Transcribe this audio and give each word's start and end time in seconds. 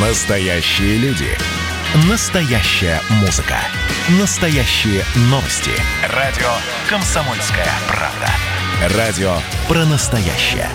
Настоящие 0.00 0.96
люди. 0.98 1.26
Настоящая 2.08 3.00
музыка. 3.20 3.56
Настоящие 4.20 5.02
новости. 5.22 5.72
Радио 6.14 6.46
«Комсомольская 6.88 7.66
правда». 7.88 8.96
Радио 8.96 9.38
про 9.66 9.84
настоящее. 9.86 10.68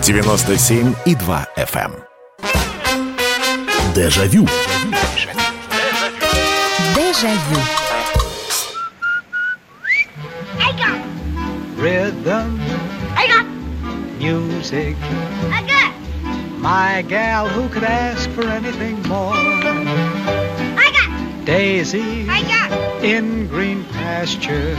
97,2 0.00 1.46
FM. 1.58 1.92
эм. 1.92 3.14
Дежавю. 3.94 4.48
Дежавю. 6.96 7.60
I 10.58 10.72
got, 10.72 10.98
Rhythm, 11.76 12.58
I 13.14 13.26
got, 13.28 13.46
music, 14.18 14.96
I 15.52 15.60
got, 15.64 15.69
my 16.60 17.02
gal 17.08 17.48
who 17.48 17.68
could 17.70 17.84
ask 17.84 18.28
for 18.30 18.46
anything 18.46 19.00
more. 19.08 19.32
I 19.34 20.90
got, 20.92 21.44
Daisy 21.46 22.28
I 22.28 22.42
got, 22.42 23.02
in 23.02 23.46
green 23.48 23.84
pastures, 23.84 24.76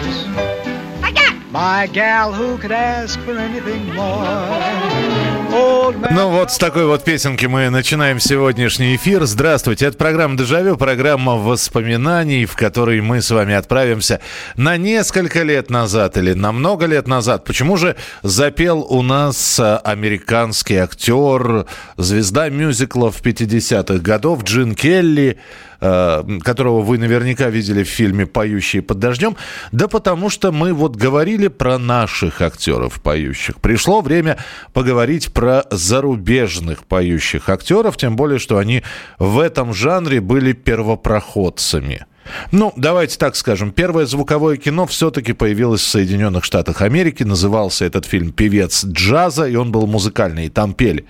I 1.04 1.12
got. 1.12 1.52
my 1.52 1.88
gal 1.88 2.34
who 2.34 2.58
could 2.60 2.72
ask 2.72 3.20
for 3.22 3.36
anything 3.38 3.94
more. 3.96 5.31
Ну 5.52 6.30
вот 6.30 6.52
с 6.52 6.58
такой 6.58 6.86
вот 6.86 7.04
песенки 7.04 7.46
мы 7.46 7.70
начинаем 7.70 8.22
сегодняшний 8.22 8.96
эфир. 8.96 9.26
Здравствуйте, 9.26 9.88
это 9.88 9.98
программа 9.98 10.38
«Дежавю», 10.38 10.78
программа 10.78 11.36
воспоминаний, 11.36 12.46
в 12.46 12.56
которой 12.56 13.02
мы 13.02 13.22
с 13.22 13.32
вами 13.32 13.54
отправимся 13.54 14.22
на 14.56 14.78
несколько 14.78 15.44
лет 15.44 15.70
назад 15.70 16.16
или 16.16 16.32
на 16.32 16.54
много 16.54 16.86
лет 16.86 17.06
назад. 17.06 17.44
Почему 17.44 17.76
же 17.76 17.98
запел 18.24 18.80
у 18.80 19.02
нас 19.02 19.60
а, 19.60 19.78
американский 19.80 20.76
актер, 20.76 21.66
звезда 21.98 22.48
мюзиклов 22.48 23.22
50-х 23.22 24.00
годов 24.00 24.44
Джин 24.44 24.74
Келли, 24.74 25.38
которого 25.82 26.82
вы 26.82 27.00
наверняка 27.00 27.50
видели 27.50 27.84
в 27.84 27.90
фильме 27.90 28.28
«Поющие 28.28 28.84
под 28.84 29.00
дождем», 29.00 29.36
да 29.72 29.88
потому 29.88 30.30
что 30.30 30.52
мы 30.52 30.74
вот 30.74 30.96
говорили 30.96 31.48
про 31.48 31.80
наших 31.80 32.42
актеров 32.42 33.02
поющих. 33.02 33.60
Пришло 33.60 34.02
время 34.02 34.38
поговорить 34.74 35.34
про 35.34 35.66
зарубежных 35.72 36.84
поющих 36.86 37.50
актеров, 37.50 37.98
тем 37.98 38.16
более, 38.16 38.38
что 38.38 38.58
они 38.58 38.84
в 39.18 39.40
этом 39.40 39.74
жанре 39.74 40.22
были 40.22 40.54
первопроходцами. 40.54 42.06
Ну, 42.52 42.74
давайте 42.76 43.18
так 43.18 43.36
скажем. 43.36 43.72
Первое 43.72 44.06
звуковое 44.06 44.58
кино 44.58 44.86
все-таки 44.86 45.34
появилось 45.34 45.82
в 45.82 45.88
Соединенных 45.88 46.44
Штатах 46.44 46.82
Америки. 46.82 47.24
Назывался 47.24 47.86
этот 47.86 48.06
фильм 48.06 48.32
«Певец 48.32 48.86
джаза», 48.86 49.48
и 49.48 49.56
он 49.56 49.72
был 49.72 49.88
музыкальный, 49.88 50.46
и 50.46 50.50
там 50.50 50.74
пели. 50.74 51.06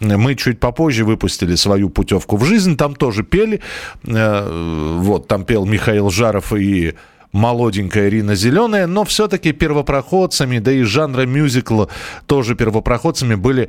Мы 0.00 0.34
чуть 0.34 0.60
попозже 0.60 1.04
выпустили 1.04 1.54
свою 1.56 1.90
путевку 1.90 2.36
в 2.36 2.44
жизнь, 2.44 2.76
там 2.76 2.94
тоже 2.94 3.22
пели. 3.22 3.60
Э, 4.06 4.98
Вот, 5.00 5.28
там 5.28 5.44
пел 5.44 5.64
Михаил 5.66 6.10
Жаров 6.10 6.52
и 6.52 6.94
молоденькая 7.32 8.08
Ирина 8.08 8.34
Зеленая, 8.34 8.86
но 8.86 9.04
все-таки 9.04 9.52
первопроходцами, 9.52 10.58
да 10.58 10.72
и 10.72 10.82
жанра 10.82 11.22
мюзикла 11.22 11.88
тоже 12.26 12.54
первопроходцами 12.54 13.34
были 13.34 13.68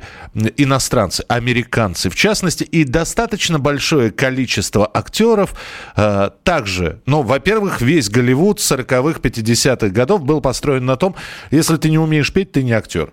иностранцы, 0.56 1.24
американцы 1.28 2.10
в 2.10 2.14
частности, 2.14 2.64
и 2.64 2.84
достаточно 2.84 3.58
большое 3.58 4.10
количество 4.10 4.88
актеров 4.92 5.54
э, 5.96 6.30
также, 6.42 7.00
ну, 7.06 7.22
во-первых, 7.22 7.80
весь 7.80 8.10
Голливуд 8.10 8.58
40-х, 8.58 9.20
50-х 9.20 9.88
годов 9.88 10.24
был 10.24 10.40
построен 10.40 10.84
на 10.84 10.96
том, 10.96 11.14
если 11.50 11.76
ты 11.76 11.90
не 11.90 11.98
умеешь 11.98 12.32
петь, 12.32 12.52
ты 12.52 12.62
не 12.62 12.72
актер. 12.72 13.12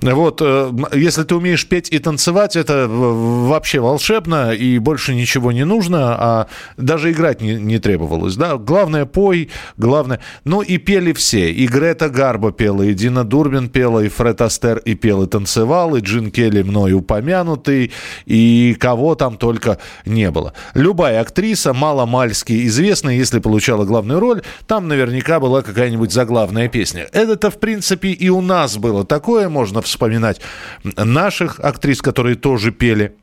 Вот, 0.00 0.40
э, 0.40 0.72
если 0.94 1.22
ты 1.22 1.34
умеешь 1.34 1.68
петь 1.68 1.88
и 1.92 1.98
танцевать, 1.98 2.56
это 2.56 2.88
вообще 2.88 3.78
волшебно, 3.78 4.52
и 4.52 4.78
больше 4.78 5.14
ничего 5.14 5.52
не 5.52 5.64
нужно, 5.64 6.16
а 6.18 6.46
даже 6.76 7.12
играть 7.12 7.42
не, 7.42 7.54
не 7.54 7.78
требовалось, 7.78 8.36
да. 8.36 8.56
Главное, 8.56 9.04
пой, 9.04 9.50
главное... 9.76 10.20
Ну, 10.44 10.62
и 10.62 10.78
пели 10.78 11.12
все. 11.12 11.52
И 11.52 11.66
Грета 11.66 12.08
Гарбо 12.08 12.52
пела, 12.52 12.82
и 12.82 12.94
Дина 12.94 13.22
Дурбин 13.22 13.68
пела, 13.68 14.00
и 14.00 14.08
Фред 14.08 14.40
Астер 14.40 14.78
и 14.78 14.94
пел, 14.94 15.22
и 15.24 15.26
танцевал, 15.26 15.94
и 15.94 16.00
Джин 16.00 16.30
Келли 16.30 16.62
мной 16.62 16.94
упомянутый, 16.94 17.92
и 18.24 18.74
кого 18.80 19.14
там 19.14 19.36
только 19.36 19.78
не 20.06 20.30
было. 20.30 20.54
Любая 20.74 21.20
актриса, 21.20 21.74
маломальски 21.74 22.66
известная, 22.66 23.14
если 23.14 23.40
получала 23.40 23.84
главную 23.84 24.20
роль, 24.20 24.42
там 24.66 24.88
наверняка 24.88 25.38
была 25.38 25.62
какая-нибудь 25.62 26.12
заглавная 26.12 26.68
песня. 26.68 27.06
Это-то, 27.12 27.50
в 27.50 27.60
принципе, 27.60 28.08
и 28.08 28.30
у 28.30 28.40
нас 28.40 28.78
было 28.78 29.04
такое, 29.04 29.48
можно 29.48 29.81
вспоминать 29.82 30.40
наших 30.84 31.60
актрис, 31.60 32.00
которые 32.02 32.36
тоже 32.36 32.72
пели. 32.72 33.14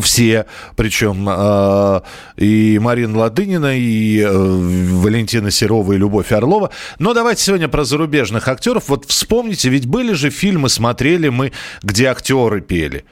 Все, 0.00 0.46
причем 0.76 1.28
э, 1.28 2.00
и 2.38 2.78
Марина 2.80 3.18
Ладынина, 3.18 3.76
и 3.78 4.18
э, 4.18 4.30
Валентина 4.32 5.50
Серова, 5.50 5.92
и 5.92 5.98
Любовь 5.98 6.32
Орлова. 6.32 6.70
Но 6.98 7.12
давайте 7.12 7.42
сегодня 7.42 7.68
про 7.68 7.84
зарубежных 7.84 8.48
актеров. 8.48 8.88
Вот 8.88 9.04
вспомните, 9.04 9.68
ведь 9.68 9.86
были 9.86 10.14
же 10.14 10.30
фильмы, 10.30 10.70
смотрели 10.70 11.28
мы, 11.28 11.52
где 11.82 12.06
актеры 12.06 12.62
пели. 12.62 13.04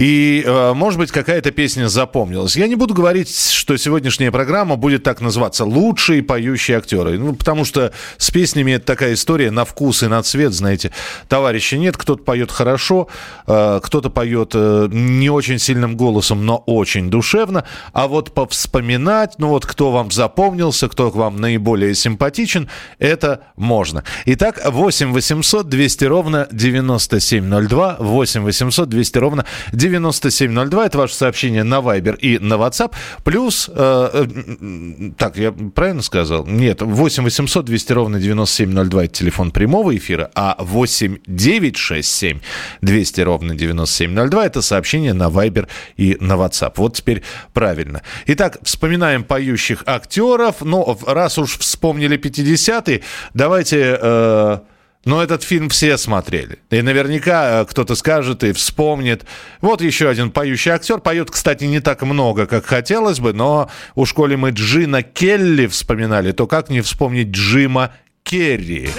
И, 0.00 0.42
э, 0.46 0.72
может 0.72 0.98
быть, 0.98 1.10
какая-то 1.10 1.50
песня 1.50 1.88
запомнилась. 1.88 2.56
Я 2.56 2.66
не 2.68 2.74
буду 2.74 2.94
говорить, 2.94 3.36
что 3.36 3.76
сегодняшняя 3.76 4.30
программа 4.30 4.76
будет 4.76 5.02
так 5.02 5.20
называться 5.20 5.66
«Лучшие 5.66 6.22
поющие 6.22 6.78
актеры». 6.78 7.18
Ну, 7.18 7.34
потому 7.34 7.66
что 7.66 7.92
с 8.16 8.30
песнями 8.30 8.72
это 8.72 8.86
такая 8.86 9.12
история 9.12 9.50
на 9.50 9.66
вкус 9.66 10.02
и 10.02 10.06
на 10.06 10.22
цвет, 10.22 10.54
знаете. 10.54 10.90
Товарища 11.28 11.76
нет, 11.76 11.98
кто-то 11.98 12.22
поет 12.22 12.50
хорошо, 12.50 13.08
э, 13.46 13.80
кто-то 13.82 14.08
поет 14.08 14.52
э, 14.54 14.88
не 14.90 15.28
очень 15.28 15.58
сильным 15.58 15.98
голосом, 15.98 16.46
но 16.46 16.56
очень 16.56 17.10
душевно. 17.10 17.64
А 17.92 18.08
вот 18.08 18.32
повспоминать, 18.32 19.34
ну 19.36 19.48
вот 19.48 19.66
кто 19.66 19.92
вам 19.92 20.10
запомнился, 20.10 20.88
кто 20.88 21.10
вам 21.10 21.36
наиболее 21.36 21.94
симпатичен, 21.94 22.70
это 22.98 23.42
можно. 23.54 24.04
Итак, 24.24 24.62
8 24.64 25.12
800 25.12 25.68
200 25.68 26.04
ровно 26.06 26.48
9702, 26.52 27.96
8 28.00 28.42
800 28.44 28.88
200 28.88 29.18
ровно 29.18 29.44
9702. 29.72 29.89
Это 29.98 30.98
ваше 30.98 31.14
сообщение 31.14 31.64
на 31.64 31.76
Viber 31.76 32.16
и 32.18 32.38
на 32.38 32.54
WhatsApp. 32.54 32.92
Плюс, 33.24 33.68
э, 33.72 34.10
э, 34.12 35.10
так, 35.16 35.36
я 35.36 35.52
правильно 35.52 36.02
сказал? 36.02 36.46
Нет, 36.46 36.82
8 36.82 37.24
800 37.24 37.64
200 37.64 37.92
ровно 37.92 38.20
9702 38.20 39.04
это 39.04 39.14
телефон 39.14 39.50
прямого 39.50 39.96
эфира, 39.96 40.30
а 40.34 40.56
8 40.58 41.18
967 41.26 42.40
200 42.82 43.20
ровно 43.20 43.54
9702 43.54 44.46
это 44.46 44.62
сообщение 44.62 45.12
на 45.12 45.28
Viber 45.28 45.68
и 45.96 46.16
на 46.20 46.34
WhatsApp. 46.34 46.72
Вот 46.76 46.94
теперь 46.94 47.22
правильно. 47.52 48.02
Итак, 48.26 48.58
вспоминаем 48.62 49.24
поющих 49.24 49.82
актеров. 49.86 50.56
Ну, 50.60 50.98
раз 51.06 51.38
уж 51.38 51.58
вспомнили 51.58 52.18
50-е, 52.18 53.02
давайте... 53.34 53.98
э, 54.00 54.58
но 55.04 55.22
этот 55.22 55.42
фильм 55.42 55.68
все 55.68 55.96
смотрели. 55.96 56.58
И 56.70 56.82
наверняка 56.82 57.62
э, 57.62 57.64
кто-то 57.64 57.94
скажет 57.94 58.44
и 58.44 58.52
вспомнит. 58.52 59.24
Вот 59.60 59.80
еще 59.80 60.08
один 60.08 60.30
поющий 60.30 60.72
актер. 60.72 60.98
Поет, 60.98 61.30
кстати, 61.30 61.64
не 61.64 61.80
так 61.80 62.02
много, 62.02 62.46
как 62.46 62.66
хотелось 62.66 63.18
бы, 63.18 63.32
но 63.32 63.70
у 63.94 64.04
школе 64.04 64.36
мы 64.36 64.50
Джина 64.50 65.02
Келли 65.02 65.66
вспоминали, 65.66 66.32
то 66.32 66.46
как 66.46 66.68
не 66.68 66.82
вспомнить 66.82 67.28
Джима 67.28 67.92
Керри? 68.22 68.90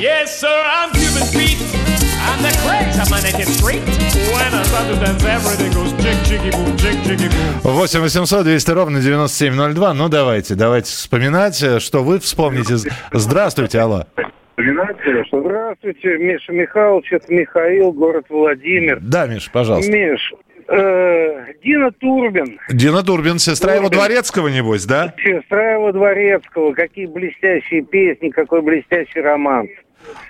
Yes, 0.00 0.40
sir, 0.40 0.48
I'm 0.48 0.92
Cuban 0.92 1.26
Pete. 1.32 2.05
I'm 2.28 2.42
the 2.42 2.52
craze 2.64 2.98
of 3.02 3.08
my 3.10 3.20
native 3.22 3.48
street. 3.48 3.82
When 4.34 4.52
I 4.52 4.62
start 4.64 4.86
to 4.90 4.96
dance, 5.04 5.24
everything 5.24 5.72
goes 5.72 5.92
chick 6.02 6.18
chicky 6.28 6.50
boom, 6.50 6.76
chick 6.76 6.98
chicky 7.06 7.28
boom. 7.28 7.60
8 7.62 8.00
800 8.02 8.44
200 8.44 8.70
ровно 8.72 9.00
9702. 9.00 9.94
Ну, 9.94 10.08
давайте, 10.08 10.54
давайте 10.56 10.88
вспоминать, 10.90 11.62
э, 11.62 11.78
что 11.78 12.02
вы 12.02 12.18
вспомните. 12.18 12.76
Здравствуйте, 13.12 13.78
алло. 13.80 14.04
Здравствуйте, 14.58 16.18
Миша 16.18 16.52
Михайлович, 16.52 17.12
это 17.12 17.32
Михаил, 17.32 17.92
город 17.92 18.26
Владимир. 18.28 18.98
Да, 19.00 19.26
Миш, 19.26 19.50
пожалуйста. 19.52 19.92
Миш, 19.92 20.32
э, 20.68 21.52
Дина 21.62 21.92
Турбин, 21.92 22.58
Дина 22.70 23.02
Турбин, 23.02 23.38
сестра 23.38 23.74
его 23.74 23.84
Турбин. 23.84 23.98
дворецкого, 24.00 24.48
небось, 24.48 24.84
да? 24.86 25.14
сестра 25.22 25.74
его 25.74 25.92
Дворецкого, 25.92 26.72
какие 26.72 27.06
блестящие 27.06 27.82
песни, 27.82 28.30
какой 28.30 28.62
блестящий 28.62 29.20
роман. 29.20 29.68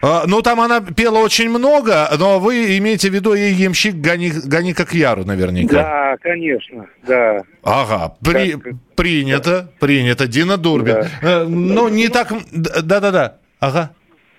А, 0.02 0.24
ну, 0.26 0.42
там 0.42 0.60
она 0.60 0.80
пела 0.80 1.18
очень 1.18 1.48
много, 1.48 2.08
но 2.18 2.38
вы 2.38 2.78
имеете 2.78 3.10
в 3.10 3.14
виду 3.14 3.34
и 3.34 3.40
ямщик 3.50 3.96
гони, 3.96 4.30
гони 4.44 4.72
как 4.72 4.92
Яру, 4.94 5.24
наверняка. 5.24 5.72
Да, 5.74 6.16
конечно, 6.20 6.86
да. 7.06 7.42
Ага, 7.62 8.14
при- 8.24 8.52
Так. 8.52 8.62
принято, 8.94 9.70
принято. 9.80 10.26
Дина 10.26 10.56
Дурбин. 10.56 10.94
Да. 10.94 11.42
Э, 11.42 11.44
ну, 11.44 11.88
не 11.88 12.08
так... 12.08 12.28
Да-да-да. 12.52 13.38
Ага. 13.60 13.90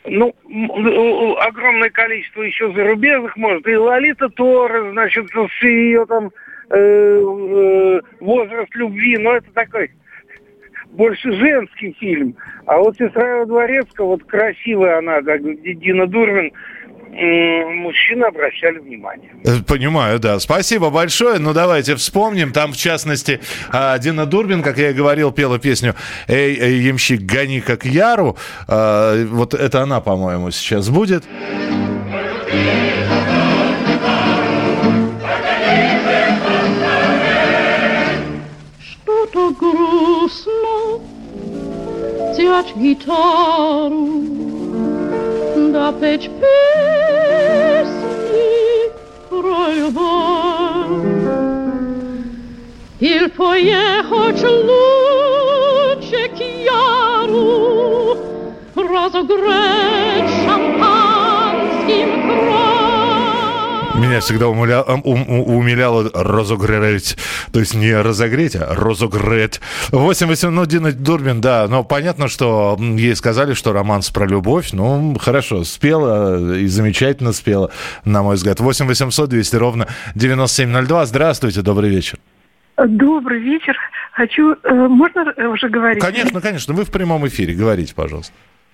Ну, 0.05 0.33
огромное 1.39 1.89
количество 1.89 2.41
еще 2.41 2.71
зарубежных, 2.73 3.35
может, 3.35 3.67
и 3.67 3.75
Лолита 3.75 4.27
Торres, 4.27 4.91
значит, 4.91 5.25
с 5.31 5.63
ее 5.63 6.05
там 6.05 6.31
э, 6.69 6.77
э, 6.77 8.01
возраст 8.21 8.73
любви, 8.75 9.17
но 9.17 9.35
это 9.35 9.51
такой 9.53 9.91
больше 10.97 11.31
женский 11.31 11.95
фильм. 11.99 12.35
А 12.65 12.77
вот 12.77 12.97
«Сестра 12.97 13.45
Дворецкого», 13.45 14.07
вот 14.07 14.23
красивая 14.23 14.97
она, 14.97 15.21
как 15.21 15.41
Дина 15.41 16.07
Дурмин, 16.07 16.51
мужчины 17.09 18.25
обращали 18.25 18.79
внимание. 18.79 19.31
Э, 19.43 19.63
Понимаю, 19.65 20.19
да. 20.19 20.39
Спасибо 20.39 20.89
большое. 20.89 21.39
Ну, 21.39 21.53
давайте 21.53 21.95
вспомним. 21.95 22.51
Там, 22.51 22.73
в 22.73 22.77
частности, 22.77 23.39
а, 23.71 23.97
Дина 23.97 24.25
Дурбин, 24.25 24.61
как 24.61 24.77
я 24.77 24.89
и 24.89 24.93
говорил, 24.93 25.31
пела 25.31 25.57
песню 25.57 25.95
«Эй, 26.27 26.57
эй, 26.59 26.79
ямщик, 26.81 27.21
гони 27.21 27.61
как 27.61 27.85
Яру». 27.85 28.37
А, 28.67 29.25
Вот 29.25 29.53
это 29.53 29.81
она, 29.81 30.01
по-моему, 30.01 30.51
сейчас 30.51 30.89
будет. 30.89 31.23
Что-то 31.23 32.86
взять 42.47 42.75
гитару, 42.77 44.23
да 45.71 45.91
петь 45.91 46.29
песни 46.39 46.61
про 49.29 49.69
любовь. 49.73 51.05
Или 52.99 53.27
поехать 53.27 54.41
лучше 54.43 56.29
к 56.29 56.39
Меня 64.07 64.21
всегда 64.21 64.45
умиля- 64.45 64.83
ум- 64.83 65.01
ум- 65.03 65.49
умиляло 65.57 66.09
разогреть. 66.13 67.17
То 67.51 67.59
есть 67.59 67.75
не 67.75 67.93
разогреть, 67.93 68.55
а 68.55 68.73
разогреть. 68.73 69.59
8 69.91 70.27
8 70.27 70.49
ну, 70.49 70.65
Дина 70.65 70.93
Дурбин, 70.93 71.41
да. 71.41 71.67
Но 71.67 71.83
понятно, 71.83 72.29
что 72.29 72.77
ей 72.79 73.13
сказали, 73.17 73.53
что 73.53 73.73
романс 73.73 74.09
про 74.09 74.25
любовь. 74.25 74.69
Ну, 74.71 75.17
хорошо, 75.19 75.65
спела 75.65 76.55
и 76.55 76.67
замечательно 76.67 77.33
спела, 77.33 77.69
на 78.05 78.23
мой 78.23 78.35
взгляд. 78.35 78.61
8 78.61 78.87
800 78.87 79.29
200 79.29 79.55
ровно 79.57 79.87
9702. 80.15 81.05
Здравствуйте, 81.05 81.61
добрый 81.61 81.89
вечер. 81.89 82.17
Добрый 82.77 83.41
вечер. 83.41 83.75
Хочу... 84.13 84.55
э, 84.63 84.73
можно 84.73 85.33
э, 85.35 85.47
уже 85.47 85.67
говорить? 85.67 86.01
Конечно, 86.01 86.39
конечно, 86.39 86.73
вы 86.73 86.85
в 86.85 86.91
прямом 86.91 87.27
эфире. 87.27 87.55
Говорите, 87.55 87.93
пожалуйста. 87.93 88.31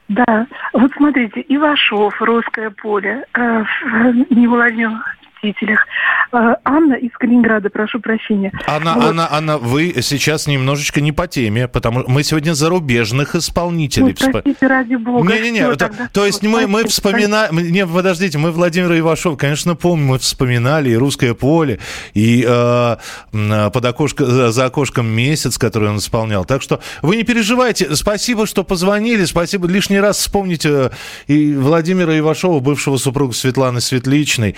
Да. 0.10 0.46
Вот 0.74 0.92
смотрите, 0.96 1.44
Ивашов, 1.48 2.22
«Русское 2.22 2.70
поле», 2.70 3.26
э, 3.34 3.64
в 3.64 4.36
неуловимых 4.36 5.18
мстителях. 5.44 5.86
Э, 6.32 6.56
Анна 6.64 6.96
из 6.96 7.12
Калининграда, 7.18 7.70
прошу 7.70 8.00
прощения. 8.00 8.52
Анна, 8.66 8.94
Вот. 8.96 9.06
Анна, 9.06 9.28
Анна, 9.32 9.58
вы 9.58 9.94
сейчас 10.02 10.48
немножечко 10.48 11.02
не 11.02 11.12
по 11.12 11.28
теме, 11.28 11.68
потому 11.68 12.02
что 12.02 12.10
мы 12.10 12.24
сегодня 12.24 12.54
зарубежных 12.54 13.36
исполнителей. 13.36 14.16
Ну, 14.20 14.32
простите, 14.32 14.68
ради 14.68 14.96
бога. 14.96 15.32
Не-не-не, 15.32 15.70
то, 15.72 15.76
тогда 15.76 16.10
то 16.12 16.26
есть 16.26 16.44
мы, 16.44 16.68
мы 16.68 16.86
вспоминаем... 16.86 17.58
Не, 17.58 17.86
подождите, 17.86 18.38
мы 18.38 18.52
Владимира 18.52 18.98
Ивашова, 18.98 19.36
конечно, 19.36 19.76
помним, 19.76 20.08
мы 20.08 20.20
вспоминали 20.20 20.90
и 20.92 20.96
«Русское 20.96 21.34
поле», 21.34 21.80
и 22.14 22.46
э, 22.48 22.96
м, 23.34 23.72
под 23.72 23.86
окошко, 23.86 24.26
за 24.26 24.52
за 24.52 24.66
окошком 24.66 25.08
«Месяц», 25.08 25.58
который 25.58 25.90
он 25.90 25.98
исполнял. 25.98 26.46
Так 26.46 26.62
что 26.62 26.80
вы 27.02 27.16
не 27.16 27.24
переживайте. 27.24 27.96
Спасибо, 27.96 28.46
что 28.48 28.64
позвонили. 28.64 29.26
Спасибо. 29.26 29.68
Лишний 29.68 30.00
раз 30.00 30.18
вспомните 30.18 30.92
и 31.28 31.54
Владимира 31.54 32.18
Ивашова, 32.18 32.60
бывшего 32.60 32.98
супруга 32.98 33.34
Светланы 33.34 33.82
Светличной. 33.82 34.56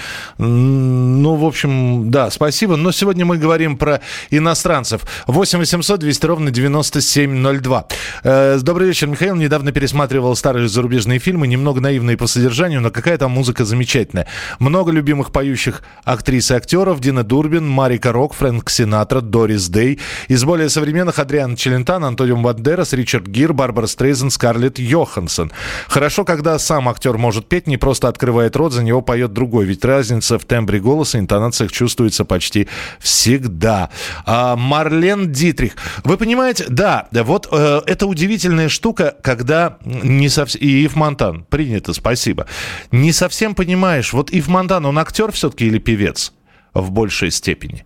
Ну, 0.75 1.35
в 1.35 1.45
общем, 1.45 2.11
да, 2.11 2.29
спасибо. 2.29 2.75
Но 2.75 2.91
сегодня 2.91 3.25
мы 3.25 3.37
говорим 3.37 3.77
про 3.77 4.01
иностранцев. 4.29 5.01
8 5.27 5.59
800 5.59 5.99
200 5.99 6.25
ровно 6.25 6.51
9702. 6.51 7.87
Э, 8.23 8.59
Добрый 8.61 8.87
вечер, 8.87 9.07
Михаил. 9.07 9.35
Недавно 9.35 9.71
пересматривал 9.71 10.35
старые 10.35 10.67
зарубежные 10.67 11.19
фильмы, 11.19 11.47
немного 11.47 11.81
наивные 11.81 12.17
по 12.17 12.27
содержанию, 12.27 12.81
но 12.81 12.91
какая 12.91 13.17
там 13.17 13.31
музыка 13.31 13.65
замечательная. 13.65 14.27
Много 14.59 14.91
любимых 14.91 15.31
поющих 15.31 15.83
актрис 16.03 16.51
и 16.51 16.55
актеров. 16.55 16.99
Дина 16.99 17.23
Дурбин, 17.23 17.67
Марика 17.67 18.11
Рок, 18.11 18.33
Фрэнк 18.33 18.69
Синатра, 18.69 19.21
Дорис 19.21 19.69
Дэй. 19.69 19.99
Из 20.27 20.43
более 20.43 20.69
современных 20.69 21.19
Адриан 21.19 21.55
Челентан, 21.55 22.03
Антонио 22.03 22.35
Бандерас, 22.37 22.93
Ричард 22.93 23.27
Гир, 23.27 23.53
Барбара 23.53 23.87
Стрейзен, 23.87 24.29
Скарлетт 24.29 24.79
Йоханссон. 24.79 25.51
Хорошо, 25.87 26.25
когда 26.25 26.59
сам 26.59 26.89
актер 26.89 27.17
может 27.17 27.47
петь, 27.47 27.67
не 27.67 27.77
просто 27.77 28.07
открывает 28.07 28.55
рот, 28.55 28.73
за 28.73 28.83
него 28.83 29.01
поет 29.01 29.33
другой. 29.33 29.65
Ведь 29.65 29.85
разница 29.85 30.37
в 30.37 30.45
тембре 30.65 30.79
голоса, 30.79 31.19
интонациях 31.19 31.71
чувствуется 31.71 32.25
почти 32.25 32.67
всегда. 32.99 33.89
А, 34.25 34.55
Марлен 34.55 35.31
Дитрих. 35.31 35.73
Вы 36.03 36.17
понимаете, 36.17 36.65
да, 36.69 37.07
вот 37.11 37.47
э, 37.51 37.81
это 37.85 38.07
удивительная 38.07 38.69
штука, 38.69 39.15
когда 39.21 39.77
не 39.85 40.27
совсем... 40.29 40.61
Ив 40.61 40.95
Монтан, 40.95 41.43
принято, 41.43 41.93
спасибо. 41.93 42.47
Не 42.91 43.11
совсем 43.11 43.53
понимаешь, 43.53 44.13
вот 44.13 44.31
Ив 44.31 44.47
Монтан, 44.47 44.85
он 44.85 44.97
актер 44.97 45.31
все-таки 45.31 45.67
или 45.67 45.77
певец 45.77 46.33
в 46.73 46.89
большей 46.91 47.29
степени? 47.29 47.85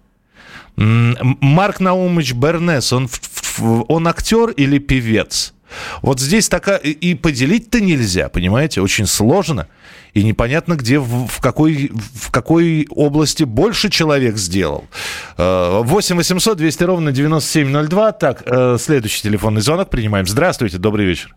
Марк 0.78 1.82
Наумович 1.82 2.34
Бернес, 2.34 2.94
он, 2.94 3.10
он 3.90 4.08
актер 4.08 4.52
или 4.52 4.78
певец? 4.78 5.54
Вот 6.02 6.20
здесь 6.20 6.50
такая... 6.50 6.78
И 6.78 7.14
поделить-то 7.16 7.82
нельзя, 7.82 8.30
понимаете? 8.30 8.82
Очень 8.82 9.06
сложно. 9.06 9.68
И 10.14 10.24
непонятно, 10.24 10.74
где, 10.76 11.00
в, 11.00 11.40
какой, 11.42 11.92
в 11.94 12.32
какой 12.32 12.88
области 12.90 13.44
больше 13.44 13.90
человек 13.90 14.38
сделал. 14.38 14.86
Э, 15.38 15.82
8 15.84 16.16
800 16.18 16.58
200 16.58 16.84
ровно 16.84 17.12
9702. 17.12 18.12
Так, 18.14 18.44
э, 18.46 18.78
следующий 18.80 19.22
телефонный 19.22 19.62
звонок 19.62 19.90
принимаем. 19.90 20.26
Здравствуйте, 20.26 20.78
добрый 20.78 21.06
вечер. 21.06 21.36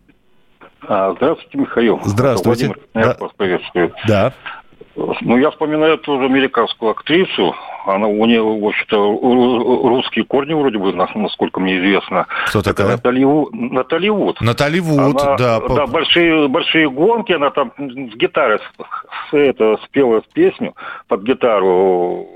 А, 0.87 1.13
Здравствуйте, 1.15 1.57
Михаил. 1.57 2.01
Здравствуйте. 2.03 2.67
Владимир, 2.67 2.79
Да. 2.93 3.17
вас 3.19 3.31
приветствую. 3.37 3.93
Да. 4.07 4.33
Ну, 4.95 5.37
я 5.37 5.49
вспоминаю 5.49 5.97
тоже 5.97 6.25
американскую 6.25 6.91
актрису. 6.91 7.55
Она, 7.85 8.07
у 8.07 8.25
нее, 8.25 8.43
в 8.43 8.65
общем-то, 8.65 8.95
ру- 8.95 9.87
русские 9.89 10.23
корни 10.23 10.53
вроде 10.53 10.77
бы, 10.77 10.93
нас- 10.93 11.13
насколько 11.15 11.59
мне 11.59 11.77
известно. 11.79 12.27
Кто 12.47 12.61
такая? 12.61 12.91
Натали, 12.91 13.25
Натали 13.51 14.09
Вуд. 14.09 14.39
Натали 14.39 14.79
Вуд, 14.79 15.19
Она, 15.21 15.35
да. 15.37 15.59
да, 15.59 15.87
большие, 15.87 16.47
большие 16.47 16.89
гонки, 16.89 17.31
она 17.31 17.49
там 17.49 17.71
с 17.77 18.15
гитары 18.15 18.59
это, 19.31 19.77
спела 19.85 20.21
песню 20.33 20.75
под 21.07 21.23
гитару. 21.23 22.27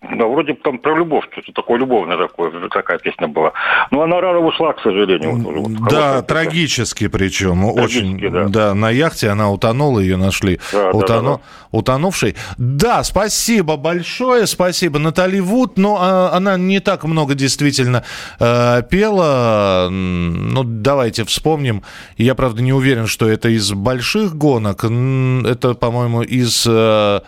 Да, 0.00 0.26
вроде 0.26 0.52
бы 0.52 0.60
там 0.62 0.78
про 0.78 0.96
любовь, 0.96 1.24
что-то 1.32 1.52
такое 1.52 1.80
любовное 1.80 2.16
такое, 2.16 2.52
такая 2.68 2.98
песня 2.98 3.26
была. 3.26 3.52
Но 3.90 4.02
она 4.02 4.20
рано 4.20 4.38
ушла, 4.38 4.72
к 4.72 4.80
сожалению. 4.80 5.36
Вот, 5.36 5.54
вот, 5.56 5.90
Да, 5.90 6.22
трагически 6.22 7.08
причем. 7.08 7.64
Очень. 7.64 8.18
Трагически, 8.18 8.52
да. 8.52 8.74
на 8.74 8.90
яхте 8.90 9.28
она 9.28 9.50
утонула, 9.50 9.98
ее 9.98 10.16
нашли. 10.16 10.60
Да, 10.72 10.92
да, 10.92 10.98
Утону- 10.98 11.22
да, 11.22 11.36
да. 11.36 11.40
Утонувшей. 11.72 12.36
Да, 12.58 13.02
спасибо 13.02 13.76
большое, 13.76 14.46
спасибо. 14.46 15.00
Натали 15.00 15.40
Вуд, 15.40 15.76
но 15.76 15.98
а, 16.00 16.30
она 16.32 16.56
не 16.56 16.78
так 16.78 17.02
много 17.02 17.34
действительно 17.34 18.04
э, 18.38 18.82
пела. 18.88 19.88
Ну, 19.90 20.62
давайте 20.62 21.24
вспомним. 21.24 21.82
Я, 22.16 22.36
правда, 22.36 22.62
не 22.62 22.72
уверен, 22.72 23.08
что 23.08 23.28
это 23.28 23.48
из 23.48 23.72
больших 23.72 24.36
гонок. 24.36 24.84
Это, 24.84 25.74
по-моему, 25.74 26.22
из, 26.22 26.64
э, 26.68 27.20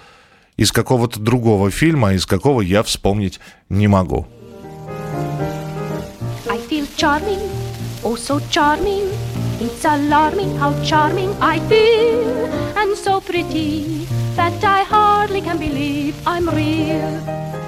из 0.60 0.72
какого-то 0.72 1.18
другого 1.18 1.70
фильма, 1.70 2.10
а 2.10 2.12
из 2.12 2.26
какого 2.26 2.60
я 2.60 2.82
вспомнить 2.82 3.40
не 3.70 3.88
могу. 3.88 4.26
I 6.50 6.58
feel 6.68 6.86
charming, 6.98 7.40
oh 8.04 8.14
so 8.14 8.38
charming. 8.50 9.08
It's 9.58 9.84
alarming 9.84 10.58
how 10.58 10.74
charming 10.84 11.34
I 11.40 11.60
feel, 11.60 12.46
and 12.76 12.94
so 12.94 13.20
pretty 13.20 14.06
that 14.36 14.62
I 14.62 14.84
hardly 14.84 15.40
can 15.40 15.58
believe 15.58 16.14
I'm 16.26 16.46
real. 16.50 17.59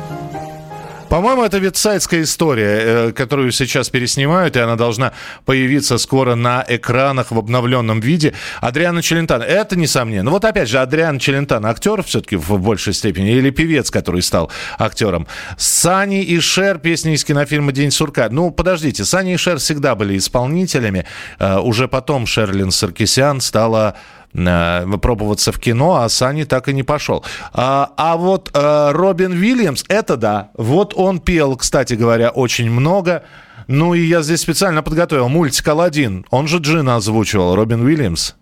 По-моему, 1.13 1.45
это 1.45 1.59
ветсайдская 1.59 2.23
история, 2.23 2.79
э, 2.81 3.13
которую 3.13 3.53
сейчас 3.53 3.91
переснимают, 3.91 4.57
и 4.57 4.61
она 4.61 4.77
должна 4.77 5.13
появиться 5.45 5.99
скоро 5.99 6.37
на 6.37 6.65
экранах 6.67 7.33
в 7.33 7.39
обновленном 7.39 8.01
виде. 8.01 8.33
Адриана 8.63 9.03
Челентано. 9.03 9.43
Это 9.43 9.77
несомненно. 9.77 10.31
Вот 10.31 10.47
опять 10.47 10.71
же, 10.71 10.79
Адриан 10.79 11.19
Челентано 11.19 11.69
актер 11.69 12.03
все-таки 12.03 12.37
в 12.37 12.59
большей 12.59 12.95
степени 12.95 13.31
или 13.31 13.51
певец, 13.51 13.91
который 13.91 14.23
стал 14.23 14.51
актером. 14.79 15.27
Сани 15.59 16.23
и 16.23 16.41
Шер, 16.41 16.79
песни 16.79 17.13
из 17.13 17.27
кинофильма 17.27 17.73
«День 17.73 17.91
сурка». 17.91 18.31
Ну, 18.31 18.51
подождите, 18.51 19.05
Сани 19.05 19.35
и 19.35 19.37
Шер 19.37 19.59
всегда 19.59 19.95
были 19.95 20.17
исполнителями. 20.17 21.05
Э, 21.39 21.59
Уже 21.59 21.89
потом 21.89 22.25
Шерлин 22.25 22.71
Саркисян 22.71 23.43
стала 23.43 23.99
пробоваться 24.33 25.53
в 25.53 25.59
кино, 25.59 25.97
а 25.97 26.09
Сани 26.09 26.45
так 26.45 26.69
и 26.69 26.73
не 26.73 26.83
пошел. 26.83 27.25
А, 27.53 27.93
а 27.97 28.17
вот 28.17 28.51
э, 28.55 28.91
Робин 28.93 29.33
Уильямс, 29.33 29.85
это 29.89 30.17
да. 30.17 30.51
Вот 30.55 30.95
он 30.97 31.21
пел, 31.21 31.57
кстати 31.57 31.95
говоря, 31.95 32.31
очень 32.31 32.71
много. 32.71 33.25
Ну 33.69 33.95
и 33.95 34.01
я 34.01 34.23
здесь 34.23 34.41
специально 34.41 34.83
подготовил 34.83 35.29
мультик 35.29 35.67
«Аладдин». 35.69 36.27
Он 36.31 36.49
же 36.49 36.59
Джина 36.59 36.97
озвучивал, 36.97 37.55
Робин 37.55 37.85
Уильямс. 37.85 38.35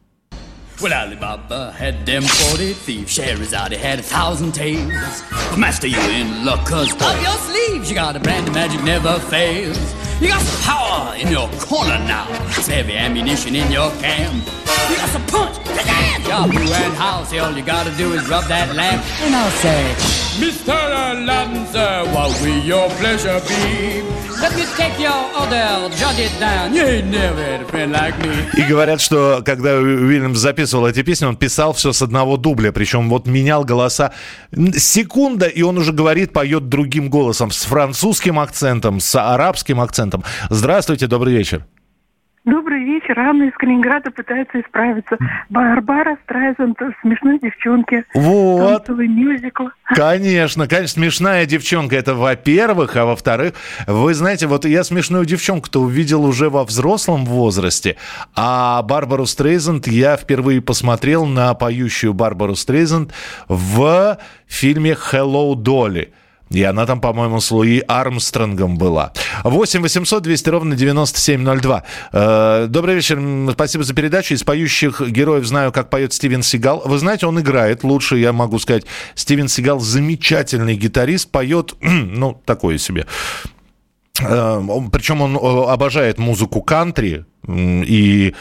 Well, 0.82 0.94
Alibaba 0.94 1.72
had 1.72 2.06
them 2.06 2.22
40 2.22 2.72
thieves. 2.72 3.12
Scheherazade 3.12 3.72
had 3.72 3.98
a 3.98 4.02
thousand 4.02 4.52
tales. 4.52 5.22
But 5.50 5.58
master, 5.58 5.86
you 5.86 6.00
in 6.00 6.42
luck, 6.42 6.66
cause 6.66 6.90
up 7.02 7.22
your 7.22 7.32
sleeves 7.32 7.90
you 7.90 7.94
got 7.94 8.16
a 8.16 8.20
brand 8.20 8.48
of 8.48 8.54
magic 8.54 8.82
never 8.82 9.18
fails. 9.18 9.76
You 10.22 10.28
got 10.28 10.40
some 10.40 10.62
power 10.62 11.14
in 11.16 11.28
your 11.28 11.48
corner 11.60 11.98
now. 12.08 12.26
Some 12.48 12.72
heavy 12.72 12.96
ammunition 12.96 13.56
in 13.56 13.70
your 13.70 13.90
camp. 14.00 14.42
You 14.88 14.96
got 14.96 15.10
some 15.10 15.26
punch, 15.26 15.56
pizzazz, 15.58 16.26
job, 16.26 16.50
who 16.50 16.60
and 16.60 16.94
how. 16.94 17.24
Say 17.24 17.40
all 17.40 17.52
you 17.54 17.62
gotta 17.62 17.94
do 17.98 18.14
is 18.14 18.26
rub 18.26 18.44
that 18.44 18.74
lamp. 18.74 19.04
And 19.20 19.34
I'll 19.34 19.50
say, 19.50 20.19
Mr. 20.38 20.72
Aladdin, 20.72 21.66
sir, 21.72 22.04
what 22.14 22.30
will 22.40 22.62
your 22.64 22.88
pleasure 23.00 23.40
be? 23.48 24.02
Let 24.40 24.56
me 24.56 24.64
take 24.76 24.98
your 24.98 25.12
order, 25.38 25.90
jot 25.96 26.18
it 26.18 26.32
down. 26.40 26.72
You 26.72 26.82
ain't 26.82 27.10
never 27.10 27.42
had 27.42 27.60
a 27.60 27.66
friend 27.66 27.92
like 27.92 28.16
me. 28.22 28.32
И 28.56 28.62
говорят, 28.62 29.00
что 29.00 29.42
когда 29.44 29.74
Уильямс 29.74 30.38
записывал 30.38 30.86
эти 30.86 31.02
песни, 31.02 31.26
он 31.26 31.36
писал 31.36 31.72
все 31.72 31.92
с 31.92 32.00
одного 32.00 32.36
дубля, 32.36 32.72
причем 32.72 33.10
вот 33.10 33.26
менял 33.26 33.64
голоса. 33.64 34.12
Секунда, 34.76 35.46
и 35.46 35.62
он 35.62 35.76
уже 35.76 35.92
говорит, 35.92 36.32
поет 36.32 36.68
другим 36.68 37.10
голосом, 37.10 37.50
с 37.50 37.64
французским 37.64 38.38
акцентом, 38.38 39.00
с 39.00 39.14
арабским 39.16 39.80
акцентом. 39.80 40.24
Здравствуйте, 40.48 41.06
добрый 41.06 41.34
вечер. 41.34 41.66
Добрый 42.46 42.82
вечер. 42.84 43.18
Анна 43.18 43.44
из 43.44 43.52
Калининграда 43.52 44.10
пытается 44.10 44.60
исправиться. 44.62 45.18
Барбара 45.50 46.16
Страйзанд, 46.24 46.78
смешной 47.02 47.38
девчонки. 47.38 48.04
Вот. 48.14 48.78
Кантовый 48.78 49.08
мюзикл. 49.08 49.64
Конечно, 49.84 50.66
конечно, 50.66 50.88
смешная 50.88 51.44
девчонка, 51.44 51.96
это 51.96 52.14
во-первых, 52.14 52.96
а 52.96 53.04
во-вторых, 53.04 53.54
вы 53.86 54.14
знаете, 54.14 54.46
вот 54.46 54.64
я 54.64 54.84
смешную 54.84 55.26
девчонку-то 55.26 55.82
увидел 55.82 56.24
уже 56.24 56.48
во 56.48 56.64
взрослом 56.64 57.26
возрасте, 57.26 57.96
а 58.34 58.82
Барбару 58.82 59.26
Стрейзанд 59.26 59.86
я 59.86 60.16
впервые 60.16 60.62
посмотрел 60.62 61.26
на 61.26 61.52
поющую 61.52 62.14
Барбару 62.14 62.54
Стрейзанд 62.54 63.12
в 63.48 64.18
фильме 64.46 64.92
«Hello, 64.92 65.54
Долли». 65.56 66.14
И 66.50 66.64
она 66.64 66.84
там, 66.84 67.00
по-моему, 67.00 67.40
с 67.40 67.50
Луи 67.52 67.80
Армстронгом 67.86 68.76
была. 68.76 69.12
8 69.44 69.82
800 69.82 70.22
200 70.22 70.48
ровно 70.48 70.74
9702. 70.74 71.84
Э, 72.12 72.66
Добрый 72.68 72.96
вечер. 72.96 73.20
Спасибо 73.52 73.84
за 73.84 73.94
передачу. 73.94 74.34
Из 74.34 74.42
поющих 74.42 75.00
героев 75.00 75.46
знаю, 75.46 75.70
как 75.70 75.90
поет 75.90 76.12
Стивен 76.12 76.42
Сигал. 76.42 76.82
Вы 76.84 76.98
знаете, 76.98 77.26
он 77.26 77.38
играет 77.40 77.84
лучше, 77.84 78.18
я 78.18 78.32
могу 78.32 78.58
сказать. 78.58 78.84
Стивен 79.14 79.46
Сигал 79.46 79.78
замечательный 79.78 80.74
гитарист. 80.74 81.30
Поет, 81.30 81.74
ну, 81.80 82.42
такое 82.44 82.78
себе. 82.78 83.06
Э, 84.20 84.60
Причем 84.92 85.22
он 85.22 85.36
э, 85.36 85.70
обожает 85.70 86.18
музыку 86.18 86.62
кантри. 86.62 87.26
И 87.48 88.34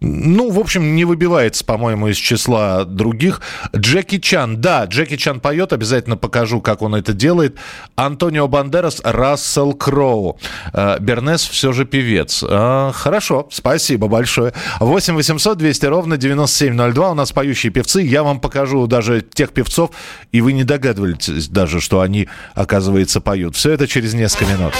ну, 0.00 0.50
в 0.50 0.58
общем, 0.60 0.94
не 0.94 1.04
выбивается, 1.04 1.64
по-моему, 1.64 2.08
из 2.08 2.16
числа 2.16 2.84
других. 2.84 3.40
Джеки 3.74 4.18
Чан, 4.18 4.60
да, 4.60 4.84
Джеки 4.84 5.16
Чан 5.16 5.40
поет, 5.40 5.72
обязательно 5.72 6.16
покажу, 6.16 6.60
как 6.60 6.82
он 6.82 6.94
это 6.94 7.12
делает. 7.12 7.56
Антонио 7.96 8.46
Бандерас, 8.46 9.00
Рассел 9.02 9.72
Кроу. 9.72 10.38
Э, 10.72 10.98
Бернес 11.00 11.42
все 11.42 11.72
же 11.72 11.84
певец. 11.84 12.44
Э, 12.48 12.92
Хорошо, 12.94 13.48
спасибо 13.50 14.06
большое. 14.06 14.52
8 14.78 15.14
800 15.14 15.58
200 15.58 15.86
ровно 15.86 16.16
9702. 16.16 17.10
У 17.10 17.14
нас 17.14 17.32
поющие 17.32 17.72
певцы. 17.72 18.00
Я 18.02 18.22
вам 18.22 18.40
покажу 18.40 18.86
даже 18.86 19.20
тех 19.20 19.50
певцов, 19.50 19.90
и 20.30 20.40
вы 20.40 20.52
не 20.52 20.62
догадываетесь 20.62 21.48
даже, 21.48 21.80
что 21.80 22.00
они, 22.00 22.28
оказывается, 22.54 23.20
поют. 23.20 23.56
Все 23.56 23.72
это 23.72 23.88
через 23.88 24.14
несколько 24.14 24.46
минут. 24.46 24.74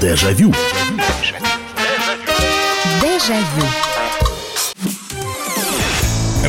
Дежавю. 0.00 0.54
Дежавю. 3.02 3.85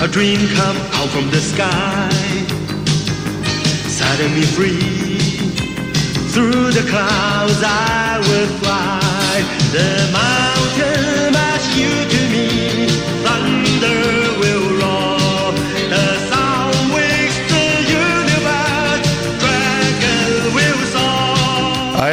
a 0.00 0.08
dream 0.08 0.38
come 0.54 0.76
out 0.98 1.08
from 1.08 1.30
the 1.30 1.40
sky, 1.40 2.10
setting 3.88 4.34
me 4.34 4.42
free. 4.42 5.18
Through 6.32 6.72
the 6.72 6.86
clouds 6.90 7.62
I 7.64 8.18
will 8.28 8.48
fly. 8.60 9.42
The 9.72 10.10
mountain 10.12 11.34
ask 11.34 11.76
you 11.78 11.88
to 12.12 12.25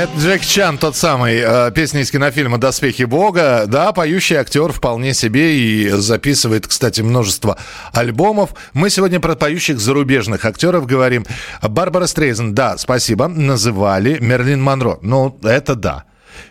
это 0.03 0.19
Джек 0.19 0.41
Чан, 0.41 0.77
тот 0.77 0.97
самый, 0.97 1.37
э, 1.37 1.71
песня 1.71 2.01
из 2.01 2.11
кинофильма 2.11 2.57
«Доспехи 2.57 3.03
Бога». 3.03 3.63
Да, 3.67 3.93
поющий 3.93 4.35
актер 4.35 4.73
вполне 4.73 5.13
себе 5.13 5.55
и 5.55 5.89
записывает, 5.91 6.67
кстати, 6.67 6.99
множество 6.99 7.57
альбомов. 7.93 8.49
Мы 8.73 8.89
сегодня 8.89 9.21
про 9.21 9.35
поющих 9.35 9.79
зарубежных 9.79 10.43
актеров 10.43 10.87
говорим. 10.87 11.25
Барбара 11.61 12.05
Стрейзен, 12.05 12.53
да, 12.53 12.77
спасибо, 12.77 13.29
называли. 13.29 14.17
Мерлин 14.19 14.61
Монро, 14.61 14.99
ну, 15.01 15.39
это 15.41 15.75
да. 15.75 16.03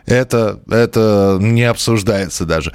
Это, 0.06 0.60
это 0.70 1.36
не 1.38 1.64
обсуждается 1.64 2.46
даже. 2.46 2.72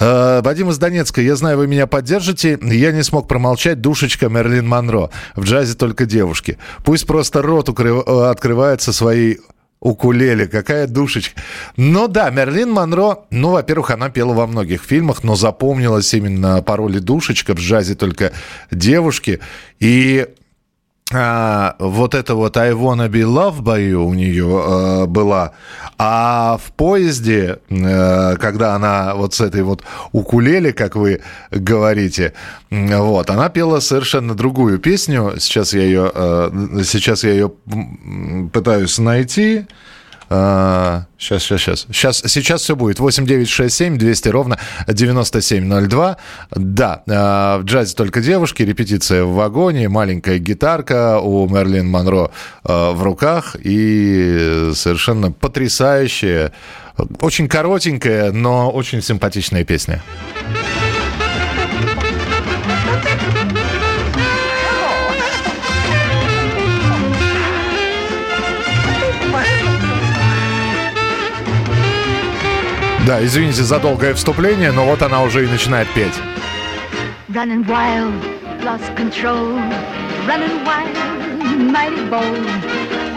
Э, 0.00 0.40
Вадим 0.42 0.70
из 0.70 0.78
Донецка, 0.78 1.20
я 1.20 1.36
знаю, 1.36 1.58
вы 1.58 1.68
меня 1.68 1.86
поддержите. 1.86 2.58
Я 2.62 2.90
не 2.90 3.04
смог 3.04 3.28
промолчать. 3.28 3.80
Душечка 3.80 4.28
Мерлин 4.28 4.66
Монро. 4.66 5.10
В 5.36 5.44
джазе 5.44 5.74
только 5.74 6.04
девушки. 6.04 6.58
Пусть 6.84 7.06
просто 7.06 7.42
рот 7.42 7.68
укры- 7.68 8.02
э, 8.04 8.30
открывается 8.30 8.92
своей 8.92 9.38
укулеле, 9.86 10.48
какая 10.48 10.86
душечка. 10.86 11.40
Но 11.76 12.08
да, 12.08 12.30
Мерлин 12.30 12.70
Монро, 12.70 13.20
ну, 13.30 13.50
во-первых, 13.50 13.90
она 13.90 14.10
пела 14.10 14.34
во 14.34 14.46
многих 14.46 14.82
фильмах, 14.82 15.22
но 15.22 15.36
запомнилась 15.36 16.12
именно 16.12 16.62
по 16.62 16.76
роли 16.76 16.98
душечка 16.98 17.54
в 17.54 17.58
джазе 17.58 17.94
только 17.94 18.32
девушки. 18.70 19.40
И 19.78 20.26
а, 21.12 21.76
вот 21.78 22.14
это 22.16 22.34
вот 22.34 22.56
I 22.56 22.72
wanna 22.72 23.08
be 23.08 23.22
loved 23.22 23.62
by 23.62 23.78
you 23.78 24.04
у 24.04 24.14
нее 24.14 24.64
э, 24.66 25.06
была. 25.06 25.52
А 25.98 26.58
в 26.60 26.72
поезде, 26.72 27.60
э, 27.70 28.36
когда 28.36 28.74
она 28.74 29.14
вот 29.14 29.32
с 29.32 29.40
этой 29.40 29.62
вот 29.62 29.84
укулеле, 30.10 30.72
как 30.72 30.96
вы 30.96 31.22
говорите, 31.52 32.32
вот, 32.70 33.30
она 33.30 33.48
пела 33.50 33.78
совершенно 33.78 34.34
другую 34.34 34.80
песню. 34.80 35.34
Сейчас 35.38 35.74
я 35.74 35.82
ее, 35.82 36.10
э, 36.12 36.82
сейчас 36.84 37.22
я 37.22 37.30
ее 37.30 37.52
пытаюсь 38.52 38.98
найти. 38.98 39.66
Сейчас, 40.28 41.42
сейчас, 41.42 41.60
сейчас. 41.60 41.86
Сейчас, 41.90 42.22
сейчас 42.26 42.62
все 42.62 42.76
будет. 42.76 42.98
8967 42.98 43.98
200 43.98 44.28
ровно 44.28 44.58
9702. 44.88 46.16
Да, 46.50 47.02
э, 47.06 47.60
в 47.60 47.64
джазе 47.64 47.94
только 47.94 48.20
девушки, 48.20 48.62
репетиция 48.62 49.24
в 49.24 49.34
вагоне, 49.34 49.88
маленькая 49.88 50.38
гитарка 50.38 51.20
у 51.20 51.48
Мерлин 51.48 51.88
Монро 51.88 52.30
э, 52.64 52.90
в 52.90 53.02
руках 53.02 53.56
и 53.62 54.70
совершенно 54.74 55.30
потрясающая, 55.30 56.52
очень 57.20 57.48
коротенькая, 57.48 58.32
но 58.32 58.70
очень 58.70 59.02
симпатичная 59.02 59.64
песня. 59.64 60.02
Да, 73.06 73.24
извините 73.24 73.62
за 73.62 73.78
долгое 73.78 74.14
вступление, 74.14 74.72
но 74.72 74.84
вот 74.84 75.00
она 75.00 75.22
уже 75.22 75.44
и 75.44 75.46
начинает 75.46 75.86
петь. 75.94 76.12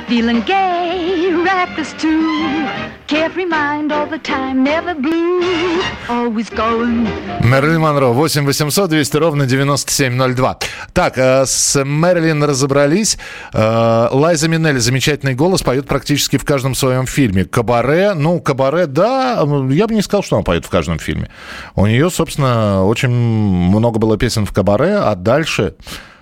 Feeling 0.07 0.43
gay, 0.45 0.98
who 1.31 1.47
act 1.47 1.79
us 1.79 1.93
too. 1.93 2.67
Carefree 3.07 3.45
mind 3.45 3.91
all 3.91 4.07
the 4.07 4.19
time, 4.19 4.63
never 4.63 4.93
blue, 4.93 5.81
always 6.07 6.49
going. 6.49 7.07
Мерлин 7.43 7.81
Монро, 7.81 8.13
8 8.13 8.45
800 8.45 8.89
200 8.89 9.17
ровно 9.17 9.45
9702. 9.45 10.59
Так, 10.93 11.17
э, 11.17 11.45
с 11.45 11.83
Мерлин 11.83 12.43
разобрались. 12.43 13.17
Э, 13.53 14.07
Лайза 14.11 14.47
Минелли, 14.47 14.79
замечательный 14.79 15.35
голос, 15.35 15.61
поет 15.61 15.87
практически 15.87 16.37
в 16.37 16.45
каждом 16.45 16.75
своем 16.75 17.05
фильме. 17.07 17.45
Кабаре, 17.45 18.13
ну, 18.13 18.39
Кабаре, 18.39 18.85
да, 18.85 19.43
я 19.69 19.87
бы 19.87 19.93
не 19.93 20.01
сказал, 20.01 20.23
что 20.23 20.35
она 20.35 20.43
поет 20.43 20.65
в 20.65 20.69
каждом 20.69 20.99
фильме. 20.99 21.29
У 21.75 21.85
нее, 21.87 22.09
собственно, 22.09 22.85
очень 22.85 23.09
много 23.09 23.99
было 23.99 24.17
песен 24.17 24.45
в 24.45 24.53
Кабаре, 24.53 24.95
а 24.97 25.15
дальше... 25.15 25.75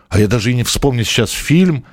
А 0.09 0.19
я 0.19 0.27
даже 0.27 0.51
и 0.51 0.55
не 0.55 0.63
вспомню 0.63 1.03
сейчас 1.03 1.31
фильм, 1.31 1.83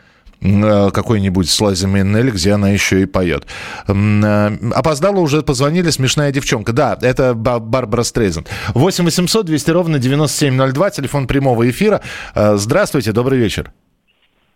какой-нибудь 0.41 1.49
с 1.49 1.61
Лайзой 1.61 1.91
Минелли, 1.91 2.31
где 2.31 2.53
она 2.53 2.71
еще 2.71 3.03
и 3.03 3.07
поет. 3.07 3.47
Э, 3.89 4.51
Опоздала 4.75 5.19
уже, 5.21 5.43
позвонили, 5.43 5.91
смешная 5.91 6.33
девчонка. 6.33 6.73
Да, 6.73 6.99
это 7.01 7.35
Ба- 7.35 7.59
Барбара 7.61 8.03
Стрейзен. 8.03 8.45
8 8.75 9.05
800 9.05 9.47
200 9.47 9.71
ровно 9.71 9.99
9702, 9.99 10.91
телефон 10.91 11.27
прямого 11.27 11.69
эфира. 11.69 12.01
Э, 12.35 12.57
Здравствуйте, 12.57 13.13
добрый 13.13 13.39
вечер. 13.39 13.73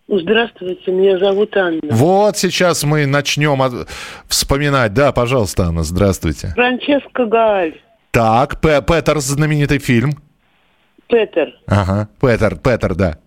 Здравствуйте, 0.07 0.91
меня 0.91 1.19
зовут 1.19 1.55
Анна. 1.55 1.79
Вот 1.91 2.35
сейчас 2.37 2.83
мы 2.83 3.05
начнем 3.05 3.61
от- 3.61 3.87
вспоминать. 4.27 4.93
Да, 4.93 5.11
пожалуйста, 5.11 5.65
Анна, 5.65 5.83
здравствуйте. 5.83 6.47
Франческа 6.55 7.25
Гааль. 7.25 7.75
Так, 8.11 8.59
Пе- 8.59 8.81
Петерс, 8.81 9.23
знаменитый 9.25 9.77
фильм. 9.77 10.13
Петер. 11.07 11.53
Ага, 11.67 12.07
Петер, 12.19 12.55
Петер, 12.55 12.95
да. 12.95 13.17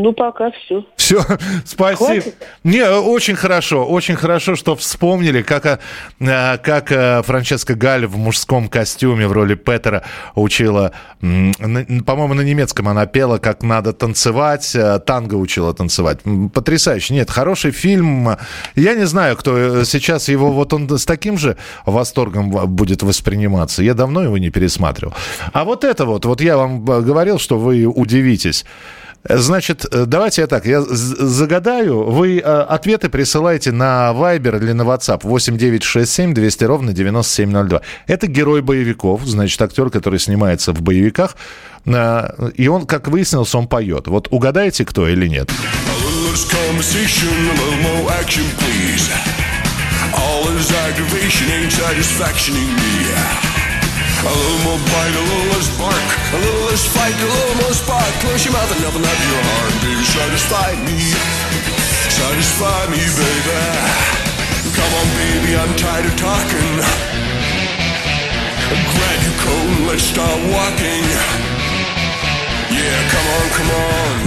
Ну, 0.00 0.12
пока 0.12 0.52
все. 0.52 0.84
Все, 0.94 1.20
спасибо. 1.64 2.06
Хватит? 2.06 2.36
Не, 2.62 2.88
очень 2.88 3.34
хорошо, 3.34 3.84
очень 3.84 4.14
хорошо, 4.14 4.54
что 4.54 4.76
вспомнили, 4.76 5.42
как, 5.42 5.66
э, 5.66 5.78
э, 6.20 6.58
как 6.58 6.92
э, 6.92 7.22
Франческа 7.24 7.74
Галь 7.74 8.06
в 8.06 8.16
мужском 8.16 8.68
костюме 8.68 9.26
в 9.26 9.32
роли 9.32 9.56
Петера 9.56 10.04
учила, 10.36 10.92
по-моему, 11.20 12.34
на 12.34 12.42
немецком 12.42 12.86
она 12.86 13.06
пела, 13.06 13.38
как 13.38 13.64
надо 13.64 13.92
танцевать, 13.92 14.76
танго 15.04 15.34
учила 15.34 15.74
танцевать. 15.74 16.20
Потрясающе. 16.54 17.14
Нет, 17.14 17.28
хороший 17.28 17.72
фильм. 17.72 18.36
Я 18.76 18.94
не 18.94 19.04
знаю, 19.04 19.36
кто 19.36 19.82
сейчас 19.82 20.28
его, 20.28 20.52
вот 20.52 20.72
он 20.72 20.88
с 20.88 21.06
таким 21.06 21.38
же 21.38 21.56
восторгом 21.86 22.50
будет 22.50 23.02
восприниматься. 23.02 23.82
Я 23.82 23.94
давно 23.94 24.22
его 24.22 24.38
не 24.38 24.50
пересматривал. 24.50 25.14
А 25.52 25.64
вот 25.64 25.82
это 25.82 26.06
вот, 26.06 26.24
вот 26.24 26.40
я 26.40 26.56
вам 26.56 26.84
говорил, 26.84 27.40
что 27.40 27.58
вы 27.58 27.84
удивитесь. 27.84 28.64
Значит, 29.24 29.84
э, 29.90 30.04
давайте 30.06 30.42
я 30.42 30.46
так, 30.46 30.64
я 30.64 30.80
загадаю, 30.82 32.04
вы 32.04 32.38
э, 32.38 32.42
ответы 32.42 33.08
присылаете 33.08 33.72
на 33.72 34.12
Viber 34.14 34.58
или 34.62 34.72
на 34.72 34.82
WhatsApp 34.82 35.20
8967 35.22 36.34
200 36.34 36.64
ровно 36.64 36.92
9702. 36.92 37.82
Это 38.06 38.26
герой 38.26 38.62
боевиков, 38.62 39.22
значит, 39.24 39.60
актер, 39.60 39.90
который 39.90 40.18
снимается 40.18 40.72
в 40.72 40.80
боевиках, 40.82 41.36
Э, 41.88 42.50
и 42.54 42.68
он, 42.68 42.86
как 42.86 43.08
выяснилось, 43.08 43.54
он 43.54 43.66
поет. 43.66 44.06
Вот 44.06 44.28
угадаете, 44.30 44.84
кто 44.84 45.08
или 45.08 45.26
нет? 45.26 45.50
All 50.14 50.44
this 50.46 50.72
aggravation 50.72 51.50
ain't 51.50 51.70
satisfactioning 51.70 52.74
me. 52.74 53.57
A 54.18 54.30
little 54.30 54.58
more 54.66 54.78
bite, 54.90 55.14
a 55.14 55.22
little 55.22 55.48
less 55.54 55.70
bark, 55.78 55.94
a 55.94 56.38
little 56.42 56.64
less 56.66 56.84
fight, 56.90 57.14
a 57.14 57.24
little 57.24 57.54
more 57.62 57.72
spark. 57.72 58.12
Close 58.18 58.44
your 58.44 58.52
mouth 58.52 58.70
and 58.74 58.84
open 58.84 59.04
up 59.06 59.18
your 59.30 59.42
heart, 59.46 59.74
baby. 59.78 60.04
Satisfy 60.04 60.74
me, 60.82 60.98
satisfy 62.10 62.90
me, 62.90 62.98
baby. 62.98 63.62
Come 64.74 64.92
on, 64.98 65.08
baby, 65.14 65.54
I'm 65.54 65.72
tired 65.76 66.06
of 66.06 66.16
talking. 66.18 66.82
Grab 68.90 69.20
your 69.22 69.36
coat 69.38 69.68
and 69.70 69.86
let's 69.86 70.02
start 70.02 70.38
walking. 70.50 71.47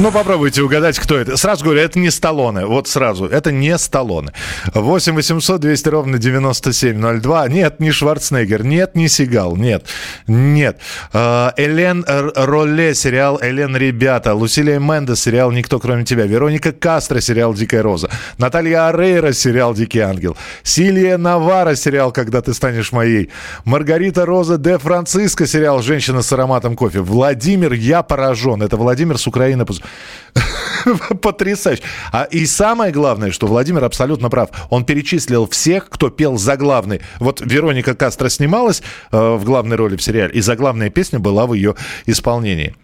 Ну, 0.01 0.11
попробуйте 0.11 0.63
угадать, 0.63 0.97
кто 0.97 1.15
это. 1.15 1.37
Сразу 1.37 1.63
говорю, 1.63 1.81
это 1.81 1.99
не 1.99 2.09
Сталлоне. 2.09 2.65
Вот 2.65 2.87
сразу, 2.87 3.27
это 3.27 3.51
не 3.51 3.77
Сталлоне. 3.77 4.33
8 4.73 5.13
800 5.13 5.61
200 5.61 5.89
ровно 5.89 6.17
9702. 6.17 7.47
Нет, 7.49 7.79
не 7.79 7.91
Шварценеггер. 7.91 8.65
Нет, 8.65 8.95
не 8.95 9.07
Сигал. 9.07 9.55
Нет, 9.55 9.85
нет. 10.25 10.79
Э, 11.13 11.51
Элен 11.55 12.03
Ролле, 12.07 12.95
сериал 12.95 13.39
«Элен, 13.43 13.77
ребята». 13.77 14.33
Лусилия 14.33 14.79
Мендес, 14.79 15.21
сериал 15.21 15.51
«Никто, 15.51 15.79
кроме 15.79 16.03
тебя». 16.03 16.25
Вероника 16.25 16.71
Кастро, 16.71 17.21
сериал 17.21 17.53
«Дикая 17.53 17.83
роза». 17.83 18.09
Наталья 18.39 18.87
Арейра, 18.87 19.33
сериал 19.33 19.75
«Дикий 19.75 20.00
ангел». 20.00 20.35
Силия 20.63 21.17
Навара, 21.17 21.75
сериал 21.75 22.11
«Когда 22.11 22.41
ты 22.41 22.55
станешь 22.55 22.91
моей». 22.91 23.29
Маргарита 23.65 24.25
Роза 24.25 24.57
де 24.57 24.79
Франциско, 24.79 25.45
сериал 25.45 25.83
«Женщина 25.83 26.24
с 26.24 26.33
ароматом 26.33 26.75
кофе». 26.75 27.01
Владимир, 27.01 27.74
я 27.74 28.01
поражен. 28.01 28.50
Это 28.59 28.77
Владимир 28.77 29.18
с 29.18 29.27
Украины. 29.27 29.66
Потрясающе. 31.22 31.83
А, 32.11 32.24
и 32.24 32.46
самое 32.46 32.92
главное, 32.92 33.31
что 33.31 33.48
Владимир 33.48 33.83
абсолютно 33.83 34.29
прав. 34.29 34.50
Он 34.70 34.85
перечислил 34.85 35.48
всех, 35.48 35.90
кто 35.90 36.09
пел 36.09 36.37
заглавный. 36.37 37.01
Вот 37.20 37.42
Вероника 37.42 37.94
Кастро 37.94 38.29
снималась 38.29 38.81
э, 39.11 39.18
в 39.18 39.44
главной 39.44 39.75
роли 39.75 39.96
в 39.96 40.01
сериале, 40.01 40.33
и 40.33 40.42
заглавная 40.42 40.90
песня 40.90 41.20
была 41.20 41.46
в 41.46 41.53
ее 41.53 41.75
исполнении. 42.05 42.75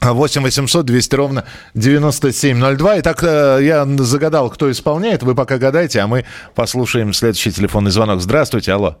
8 0.00 0.42
800 0.42 0.84
200 0.84 1.14
ровно 1.14 1.44
9702. 1.74 3.00
Итак, 3.00 3.22
э, 3.22 3.58
я 3.62 3.86
загадал, 3.98 4.50
кто 4.50 4.70
исполняет. 4.70 5.22
Вы 5.22 5.34
пока 5.34 5.58
гадайте, 5.58 6.00
а 6.00 6.06
мы 6.06 6.24
послушаем 6.54 7.12
следующий 7.12 7.52
телефонный 7.52 7.90
звонок. 7.90 8.20
Здравствуйте, 8.20 8.72
алло. 8.72 8.98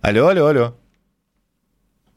Алло, 0.00 0.28
алло, 0.28 0.46
алло. 0.46 0.76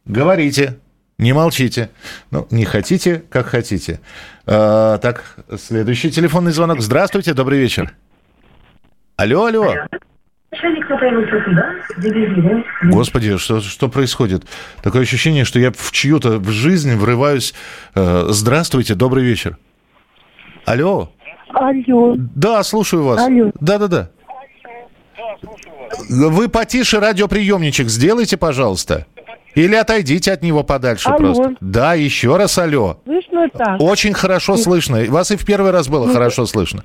Говорите. 0.06 0.80
Не 1.18 1.34
молчите. 1.34 1.90
Ну, 2.32 2.48
не 2.52 2.66
хотите, 2.66 3.24
как 3.30 3.48
хотите. 3.48 4.00
Э, 4.46 4.98
так, 5.02 5.38
следующий 5.58 6.12
телефонный 6.12 6.52
звонок. 6.52 6.82
Здравствуйте, 6.82 7.34
добрый 7.34 7.60
вечер. 7.60 7.94
Алло, 9.16 9.46
алло. 9.46 9.74
Господи, 12.84 13.38
что, 13.38 13.62
что 13.62 13.90
происходит? 13.90 14.44
Такое 14.82 15.04
ощущение, 15.04 15.46
что 15.46 15.60
я 15.60 15.72
в 15.72 15.92
чью-то 15.92 16.40
в 16.40 16.50
жизнь 16.50 16.96
врываюсь. 16.96 17.54
Э, 17.96 18.26
Здравствуйте, 18.30 18.96
добрый 18.96 19.24
вечер. 19.24 19.58
Алло. 20.66 21.12
Алло. 21.50 22.16
Да, 22.18 22.64
слушаю 22.64 23.04
вас. 23.04 23.22
Алло. 23.22 23.52
Да-да-да. 23.60 24.10
Вы 26.10 26.50
потише 26.50 27.00
радиоприемничек 27.00 27.88
сделайте, 27.88 28.38
пожалуйста. 28.38 29.06
Или 29.56 29.76
отойдите 29.76 30.32
от 30.32 30.42
него 30.42 30.64
подальше 30.64 31.10
Алло. 31.10 31.18
просто. 31.18 31.56
Да, 31.62 31.94
еще 31.94 32.38
раз 32.38 32.58
алло. 32.58 32.98
Слышно 33.06 33.50
так? 33.50 33.82
Очень 33.82 34.14
хорошо 34.14 34.58
слышно. 34.58 35.04
Вас 35.10 35.32
и 35.32 35.38
в 35.38 35.46
первый 35.46 35.72
раз 35.72 35.88
было 35.88 36.08
Ну, 36.08 36.14
хорошо 36.14 36.46
слышно. 36.46 36.84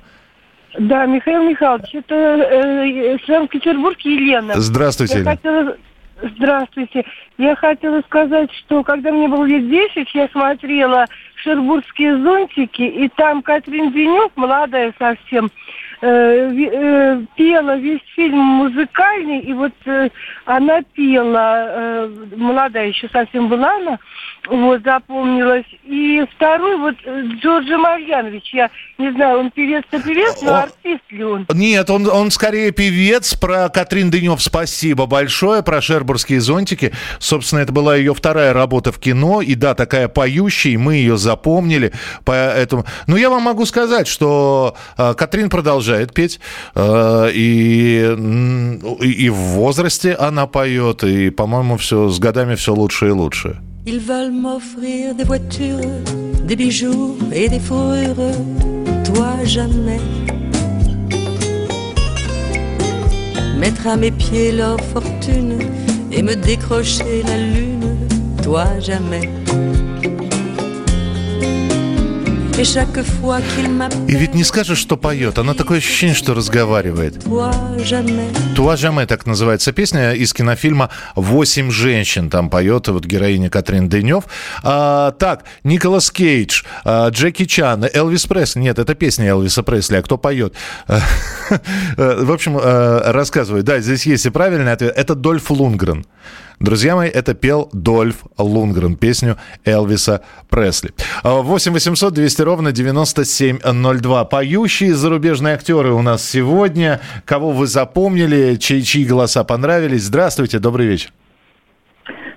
Да, 0.77 1.05
Михаил 1.07 1.43
Михайлович, 1.43 1.89
это 1.95 2.13
э, 2.15 3.17
Санкт-Петербург 3.25 3.97
Елена. 4.01 4.53
Здравствуйте, 4.57 5.13
Я 5.15 5.19
Елена. 5.21 5.35
хотела... 5.37 5.77
Здравствуйте. 6.35 7.05
Я 7.37 7.55
хотела 7.55 8.01
сказать, 8.01 8.51
что 8.51 8.83
когда 8.83 9.09
мне 9.11 9.29
было 9.29 9.45
лет 9.45 9.69
10, 9.69 10.13
я 10.13 10.27
смотрела 10.27 11.05
«Шербургские 11.35 12.21
зонтики», 12.21 12.81
и 12.81 13.07
там 13.15 13.41
Катрин 13.41 13.93
Денюк, 13.93 14.33
молодая 14.35 14.93
совсем, 14.99 15.49
э, 16.01 16.51
э, 16.51 17.21
пела 17.35 17.77
весь 17.77 18.01
фильм 18.15 18.37
музыкальный, 18.37 19.39
и 19.39 19.53
вот 19.53 19.73
э, 19.85 20.09
она 20.45 20.81
пела, 20.81 21.65
э, 21.67 22.25
молодая 22.35 22.87
еще 22.87 23.09
совсем 23.09 23.49
была 23.49 23.75
она, 23.75 23.99
вот, 24.47 24.81
запомнилась. 24.83 25.65
И 25.83 26.25
второй, 26.35 26.77
вот, 26.77 26.95
э, 27.05 27.23
Джорджи 27.41 27.77
Марьянович, 27.77 28.53
я 28.53 28.69
не 28.97 29.11
знаю, 29.11 29.39
он 29.39 29.51
певец-то 29.51 30.01
певец, 30.01 30.41
но 30.41 30.55
артист 30.55 31.03
ли 31.09 31.23
он? 31.23 31.47
Нет, 31.53 31.89
он, 31.89 32.07
он 32.07 32.31
скорее 32.31 32.71
певец. 32.71 33.35
Про 33.35 33.69
Катрин 33.69 34.09
Дынев 34.09 34.41
спасибо 34.41 35.05
большое. 35.05 35.63
Про 35.63 35.81
шербургские 35.81 36.41
зонтики. 36.41 36.93
Собственно, 37.19 37.59
это 37.59 37.71
была 37.71 37.95
ее 37.95 38.13
вторая 38.13 38.53
работа 38.53 38.91
в 38.91 38.99
кино. 38.99 39.41
И 39.41 39.55
да, 39.55 39.75
такая 39.75 40.07
поющая, 40.07 40.73
и 40.73 40.77
мы 40.77 40.95
ее 40.95 41.17
запомнили. 41.17 41.93
Поэтому... 42.25 42.85
Ну, 43.07 43.15
я 43.15 43.29
вам 43.29 43.43
могу 43.43 43.65
сказать, 43.65 44.07
что 44.07 44.75
э, 44.97 45.13
Катрин 45.13 45.49
продолжает 45.49 46.13
петь. 46.13 46.39
э, 46.75 47.29
и, 47.33 48.15
и 49.01 49.29
в 49.29 49.35
возрасте 49.35 50.13
она 50.13 50.47
поет. 50.47 51.03
И, 51.03 51.29
по-моему, 51.29 51.77
все 51.77 52.09
с 52.09 52.19
годами 52.19 52.55
все 52.55 52.73
лучше 52.73 53.07
и 53.07 53.11
лучше. 53.11 53.59
Ils 53.91 53.99
veulent 53.99 54.31
m'offrir 54.31 55.15
des 55.15 55.23
voitures, 55.23 55.79
des 56.43 56.55
bijoux 56.55 57.17
et 57.33 57.49
des 57.49 57.59
fourrures, 57.59 58.35
toi 59.03 59.33
jamais. 59.45 59.99
Mettre 63.57 63.87
à 63.87 63.95
mes 63.97 64.11
pieds 64.11 64.51
leur 64.51 64.79
fortune 64.93 65.57
et 66.11 66.21
me 66.21 66.35
décrocher 66.35 67.23
la 67.23 67.37
lune, 67.37 67.97
toi 68.43 68.67
jamais. 68.79 69.27
И 74.09 74.15
ведь 74.17 74.33
не 74.33 74.43
скажешь, 74.43 74.79
что 74.79 74.97
поет. 74.97 75.37
Она 75.37 75.53
такое 75.53 75.77
ощущение, 75.77 76.13
что 76.13 76.33
разговаривает. 76.33 77.23
«Туа 78.53 78.75
Жаме» 78.75 79.05
так 79.05 79.25
называется 79.25 79.71
песня 79.71 80.11
из 80.11 80.33
кинофильма 80.33 80.89
«Восемь 81.15 81.71
женщин». 81.71 82.29
Там 82.29 82.49
поет 82.49 82.89
вот 82.89 83.05
героиня 83.05 83.49
Катрин 83.49 83.87
Денев. 83.87 84.25
А, 84.61 85.11
так, 85.11 85.45
Николас 85.63 86.11
Кейдж, 86.11 86.63
а, 86.83 87.07
Джеки 87.11 87.45
Чан, 87.45 87.85
Элвис 87.93 88.25
Пресли. 88.25 88.59
Нет, 88.59 88.77
это 88.77 88.93
песня 88.93 89.27
Элвиса 89.27 89.63
Пресли. 89.63 89.95
А 89.95 90.01
кто 90.01 90.17
поет? 90.17 90.53
В 91.95 92.31
общем, 92.31 92.57
э, 92.57 93.11
рассказываю. 93.11 93.63
Да, 93.63 93.79
здесь 93.79 94.05
есть 94.05 94.25
и 94.25 94.29
правильный 94.29 94.73
ответ. 94.73 94.93
Это 94.97 95.15
Дольф 95.15 95.49
Лунгрен. 95.49 96.05
Друзья 96.59 96.97
мои, 96.97 97.09
это 97.09 97.33
пел 97.35 97.69
Дольф 97.71 98.25
Лунгрен, 98.37 98.97
песню 98.97 99.37
Элвиса 99.63 100.25
Пресли. 100.49 100.91
А, 101.23 101.41
8 101.41 101.71
800 101.71 102.13
200 102.13 102.41
ровно 102.41 102.73
9702. 102.73 104.25
Поющие 104.25 104.93
зарубежные 104.93 105.53
актеры 105.53 105.93
у 105.93 106.01
нас 106.01 106.27
сегодня. 106.27 106.99
Кого 107.23 107.51
вы 107.51 107.65
запомнили, 107.65 108.55
чьи, 108.55 108.83
чьи 108.83 109.05
голоса 109.05 109.45
понравились? 109.45 110.03
Здравствуйте, 110.03 110.59
добрый 110.59 110.87
вечер. 110.87 111.11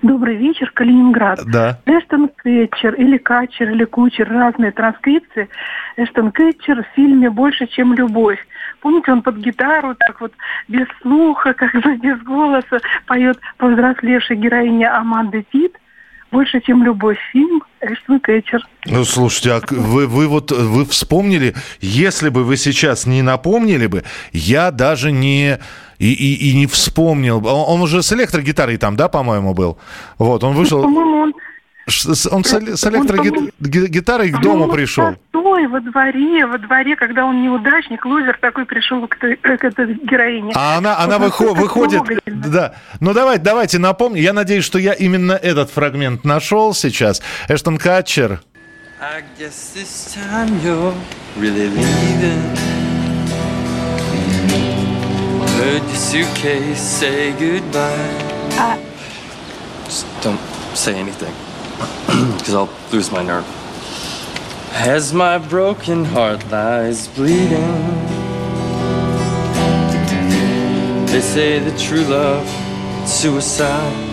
Добрый 0.03 0.37
вечер, 0.37 0.71
Калининград. 0.73 1.41
Да. 1.45 1.79
Эштон 1.85 2.29
Кэтчер 2.35 2.93
или 2.95 3.17
Качер 3.17 3.71
или 3.71 3.83
Кучер, 3.83 4.29
разные 4.29 4.71
транскрипции. 4.71 5.49
Эштон 5.97 6.31
Кэтчер 6.31 6.83
в 6.83 6.95
фильме 6.95 7.29
«Больше, 7.29 7.67
чем 7.67 7.93
любовь». 7.93 8.39
Помните, 8.83 9.13
он 9.13 9.21
под 9.21 9.37
гитару 9.37 9.95
так 9.95 10.19
вот 10.19 10.33
без 10.67 10.85
слуха, 11.01 11.53
как 11.57 11.73
бы 11.73 11.95
без 11.95 12.21
голоса 12.21 12.81
поет 13.07 13.39
повзрослевшей 13.57 14.35
героине 14.35 14.89
Аманды 14.89 15.45
Пит. 15.49 15.73
«Больше, 16.31 16.59
чем 16.61 16.83
любовь» 16.83 17.19
фильм 17.31 17.63
Эштон 17.79 18.19
Кэтчер. 18.19 18.59
Ну, 18.87 19.03
слушайте, 19.05 19.51
а 19.53 19.61
вы, 19.69 20.07
вы 20.07 20.27
вот 20.27 20.51
вы 20.51 20.83
вспомнили, 20.85 21.53
если 21.79 22.29
бы 22.29 22.43
вы 22.43 22.57
сейчас 22.57 23.05
не 23.05 23.21
напомнили 23.21 23.85
бы, 23.85 24.03
я 24.31 24.71
даже 24.71 25.11
не 25.11 25.59
и, 25.99 26.11
и, 26.11 26.49
и 26.49 26.55
не 26.55 26.65
вспомнил. 26.65 27.37
Он, 27.37 27.75
он 27.75 27.81
уже 27.81 28.01
с 28.01 28.11
электрогитарой 28.11 28.77
там, 28.77 28.95
да, 28.95 29.09
по-моему, 29.09 29.53
был. 29.53 29.77
Вот, 30.17 30.43
он 30.43 30.55
вышел. 30.55 30.81
По-моему, 30.81 31.17
он 31.17 31.33
Он 32.31 32.43
с, 32.45 32.53
эле- 32.53 32.77
с 32.77 32.85
электрогитарой 32.87 34.31
к 34.31 34.39
дому 34.39 34.69
пришел. 34.69 35.15
Стой, 35.29 35.67
во 35.67 35.81
дворе, 35.81 36.45
во 36.45 36.57
дворе, 36.57 36.95
когда 36.95 37.25
он 37.25 37.41
неудачник, 37.43 38.05
лузер 38.05 38.37
такой 38.39 38.65
пришел 38.65 39.05
к, 39.07 39.17
к 39.17 39.63
этой 39.63 39.93
героине. 39.95 40.53
А 40.55 40.77
она, 40.77 40.97
она 40.97 41.17
Вот 41.17 41.25
выхо- 41.33 41.43
настолько 41.53 41.61
выходит. 41.61 42.01
Да. 42.25 42.75
Ну 43.01 43.13
давайте, 43.13 43.43
давайте 43.43 43.79
напомню. 43.79 44.21
Я 44.21 44.31
надеюсь, 44.31 44.63
что 44.63 44.79
я 44.79 44.93
именно 44.93 45.33
этот 45.33 45.69
фрагмент 45.71 46.23
нашел 46.23 46.73
сейчас. 46.73 47.21
Эштон 47.49 47.77
Катчер. 47.77 48.41
I 49.01 49.21
guess 49.37 49.73
this 49.75 50.15
time 50.15 50.49
you're 50.63 50.93
really 51.37 51.67
leaving. 51.67 52.39
Heard 55.59 55.83
your 55.83 55.95
suitcase 55.95 56.79
say 56.79 57.31
goodbye. 57.37 58.79
Just 59.85 60.05
don't 60.23 60.39
say 60.73 60.93
anything, 60.95 61.33
because 62.37 62.53
I'll 62.53 62.69
lose 62.91 63.11
my 63.11 63.23
nerve. 63.23 63.45
As 64.71 65.13
my 65.13 65.37
broken 65.37 66.05
heart 66.05 66.49
lies 66.49 67.07
bleeding, 67.09 67.79
they 71.07 71.21
say 71.21 71.59
that 71.59 71.79
true 71.79 72.03
love, 72.03 72.47
suicide. 73.07 74.12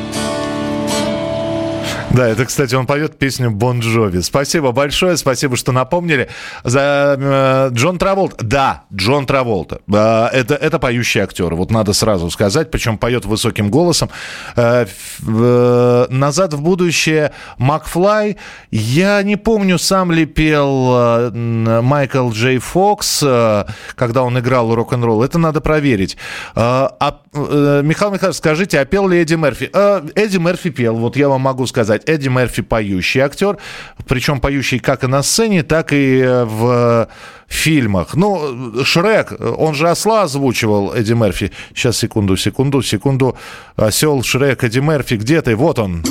Да, 2.11 2.29
это, 2.29 2.45
кстати, 2.45 2.75
он 2.75 2.87
поет 2.87 3.19
песню 3.19 3.53
Бон 3.53 3.81
Джови. 3.81 4.21
Спасибо 4.21 4.73
большое, 4.73 5.17
спасибо, 5.17 5.57
что 5.57 5.71
напомнили. 5.71 6.29
За 6.65 7.17
э, 7.17 7.75
Джон 7.75 7.99
Траволт. 7.99 8.35
Да, 8.43 8.83
Джон 8.93 9.27
Траволта. 9.27 9.81
Э, 9.87 10.27
это, 10.33 10.55
это 10.55 10.81
поющий 10.81 11.21
актер, 11.21 11.55
вот 11.55 11.71
надо 11.71 11.93
сразу 11.93 12.29
сказать, 12.31 12.71
причем 12.71 12.99
поет 12.99 13.25
высоким 13.27 13.71
голосом. 13.71 14.11
Э, 14.57 14.87
э, 15.27 16.07
«Назад 16.11 16.55
в 16.55 16.63
будущее» 16.63 17.33
Макфлай. 17.59 18.39
Я 18.73 19.23
не 19.23 19.37
помню, 19.37 19.79
сам 19.79 20.11
ли 20.11 20.27
пел 20.27 20.91
э, 20.93 21.81
Майкл 21.81 22.31
Джей 22.31 22.59
Фокс, 22.59 23.23
э, 23.23 23.65
когда 23.95 24.25
он 24.25 24.37
играл 24.37 24.75
рок-н-ролл. 24.75 25.23
Это 25.23 25.39
надо 25.39 25.61
проверить. 25.61 26.17
Э, 26.57 26.89
а, 26.99 27.21
э, 27.33 27.83
Михаил 27.85 28.11
Михайлович, 28.11 28.39
скажите, 28.39 28.81
а 28.81 28.85
пел 28.85 29.07
ли 29.07 29.23
Эдди 29.23 29.35
Мерфи? 29.35 29.71
Э, 29.73 30.03
Эдди 30.17 30.39
Мерфи 30.39 30.71
пел, 30.71 30.97
вот 30.97 31.17
я 31.17 31.29
вам 31.29 31.43
могу 31.43 31.67
сказать. 31.67 32.00
Эдди 32.07 32.29
Мерфи 32.29 32.63
поющий 32.63 33.21
актер, 33.21 33.59
причем 34.07 34.41
поющий 34.41 34.79
как 34.79 35.05
и 35.05 35.07
на 35.07 35.23
сцене, 35.23 35.63
так 35.63 35.93
и 35.93 36.21
э, 36.21 36.45
в 36.45 37.09
фильмах. 37.49 38.15
Ну, 38.15 38.85
Шрек, 38.85 39.33
он 39.41 39.75
же 39.75 39.89
осла 39.89 40.23
озвучивал 40.23 40.93
Эдди 40.95 41.13
Мерфи. 41.13 41.53
Сейчас, 41.75 41.99
секунду, 41.99 42.37
секунду, 42.37 42.83
секунду. 42.83 43.37
Осел, 43.77 44.23
Шрек, 44.23 44.65
Эдди 44.65 44.79
Мерфи, 44.79 45.15
где 45.15 45.43
ты? 45.43 45.57
Вот 45.57 45.79
он. 45.79 46.03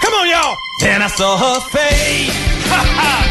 Come 0.00 0.14
on, 0.14 0.28
y'all! 0.28 0.54
Then 0.80 1.02
I 1.02 1.08
saw 1.08 1.36
her 1.36 1.60
face. 1.72 3.24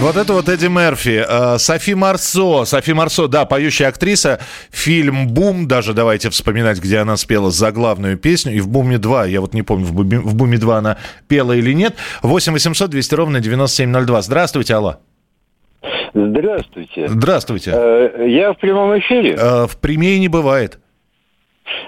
Вот 0.00 0.16
это 0.16 0.32
вот 0.32 0.48
Эдди 0.48 0.66
Мерфи. 0.66 1.24
Э, 1.26 1.58
Софи 1.58 1.94
Марсо. 1.94 2.64
Софи 2.64 2.92
Марсо, 2.92 3.28
да, 3.28 3.44
поющая 3.44 3.88
актриса. 3.88 4.40
Фильм 4.70 5.28
«Бум», 5.28 5.68
даже 5.68 5.94
давайте 5.94 6.30
вспоминать, 6.30 6.80
где 6.80 6.98
она 6.98 7.16
спела 7.16 7.50
заглавную 7.50 8.16
песню. 8.18 8.54
И 8.54 8.60
в 8.60 8.68
«Буме 8.68 8.96
2», 8.96 9.28
я 9.30 9.40
вот 9.40 9.54
не 9.54 9.62
помню, 9.62 9.86
в 9.86 9.92
«Буме, 9.92 10.18
в 10.18 10.34
«Буме 10.34 10.56
2» 10.58 10.76
она 10.78 10.98
пела 11.28 11.52
или 11.52 11.72
нет. 11.72 11.94
8 12.22 12.52
800 12.52 12.90
200 12.90 13.14
ровно 13.14 13.40
9702. 13.40 14.22
Здравствуйте, 14.22 14.74
алло. 14.74 14.96
Здравствуйте. 16.12 17.08
Здравствуйте. 17.08 17.70
Э, 17.74 18.26
Я 18.28 18.52
в 18.52 18.58
прямом 18.58 18.98
эфире. 18.98 19.36
Э, 19.38 19.66
В 19.66 19.76
прямее 19.76 20.18
не 20.18 20.28
бывает. 20.28 20.78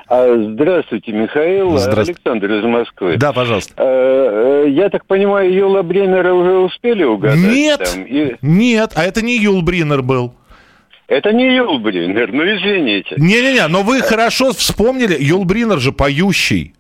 А, 0.09 0.35
Здравствуйте, 0.53 1.13
Михаил. 1.13 1.77
Здравствуйте. 1.79 2.13
Александр 2.25 2.53
из 2.53 2.65
Москвы. 2.65 3.17
Да, 3.17 3.33
пожалуйста. 3.33 3.75
Э, 3.77 4.65
э, 4.67 4.71
Я 4.71 4.89
так 4.89 5.05
понимаю, 5.07 5.53
Юла 5.53 5.83
Бринера 5.83 6.33
уже 6.33 6.59
успели 6.59 7.03
угадать? 7.05 7.39
Нет, 7.39 7.81
там? 7.95 8.05
И- 8.05 8.37
нет, 8.43 8.93
а 8.95 9.05
это 9.05 9.23
не 9.23 9.37
Юл 9.37 9.63
Бринер 9.63 10.03
был. 10.03 10.35
Это 11.09 11.33
не 11.33 11.55
Юл 11.55 11.79
Бринер, 11.79 12.33
ну 12.33 12.43
извините. 12.45 13.15
Не-не-не, 13.17 13.69
но 13.69 13.83
вы 13.83 14.01
хорошо 14.01 14.53
вспомнили. 14.53 15.17
Юл 15.21 15.45
Бринер 15.45 15.79
же 15.79 15.93
поющий. 15.93 16.75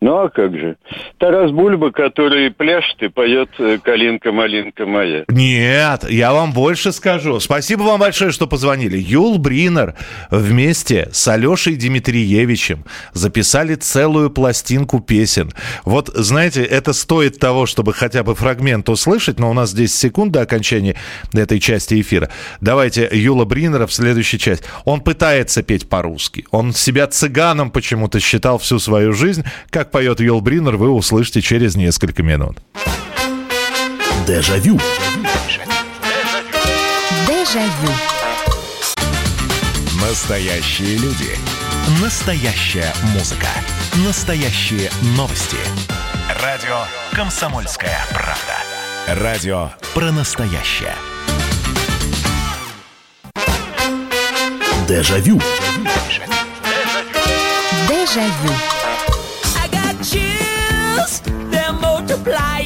Ну 0.00 0.16
а 0.16 0.28
как 0.28 0.54
же? 0.56 0.76
Тарас 1.18 1.50
Бульба, 1.50 1.90
который 1.90 2.52
пляшет 2.52 3.02
и 3.02 3.08
поет 3.08 3.50
э, 3.58 3.78
«Калинка, 3.82 4.30
малинка 4.30 4.86
моя». 4.86 5.24
Нет, 5.28 6.08
я 6.08 6.32
вам 6.32 6.52
больше 6.52 6.92
скажу. 6.92 7.40
Спасибо 7.40 7.82
вам 7.82 7.98
большое, 7.98 8.30
что 8.30 8.46
позвонили. 8.46 8.96
Юл 8.96 9.38
Бринер 9.38 9.94
вместе 10.30 11.08
с 11.12 11.26
Алешей 11.26 11.74
Дмитриевичем 11.74 12.84
записали 13.12 13.74
целую 13.74 14.30
пластинку 14.30 15.00
песен. 15.00 15.52
Вот, 15.84 16.08
знаете, 16.14 16.62
это 16.62 16.92
стоит 16.92 17.40
того, 17.40 17.66
чтобы 17.66 17.92
хотя 17.92 18.22
бы 18.22 18.36
фрагмент 18.36 18.88
услышать, 18.88 19.40
но 19.40 19.50
у 19.50 19.52
нас 19.52 19.70
здесь 19.70 19.96
секунд 19.96 20.30
до 20.30 20.42
окончания 20.42 20.94
этой 21.32 21.58
части 21.58 22.00
эфира. 22.00 22.30
Давайте 22.60 23.08
Юла 23.10 23.44
Бринера 23.46 23.88
в 23.88 23.92
следующей 23.92 24.38
части. 24.38 24.64
Он 24.84 25.00
пытается 25.00 25.64
петь 25.64 25.88
по-русски. 25.88 26.44
Он 26.52 26.72
себя 26.72 27.08
цыганом 27.08 27.72
почему-то 27.72 28.20
считал 28.20 28.58
всю 28.58 28.78
свою 28.78 29.12
жизнь. 29.12 29.44
Как 29.70 29.87
поет 29.90 30.20
Юл 30.20 30.40
Бринер, 30.40 30.76
вы 30.76 30.90
услышите 30.90 31.40
через 31.40 31.76
несколько 31.76 32.22
минут. 32.22 32.58
Дежавю. 34.26 34.78
Дежавю. 37.26 37.92
Настоящие 40.00 40.98
люди. 40.98 41.36
Настоящая 42.02 42.92
музыка. 43.14 43.48
Настоящие 44.06 44.90
новости. 45.16 45.56
Радио 46.42 46.84
«Комсомольская 47.12 47.98
правда». 48.10 49.22
Радио 49.22 49.70
про 49.94 50.12
настоящее. 50.12 50.94
Дежавю. 54.86 55.40
Дежавю. 55.88 56.38
Chills, 58.08 58.77
they're 61.50 61.72
multiplying, 61.72 62.57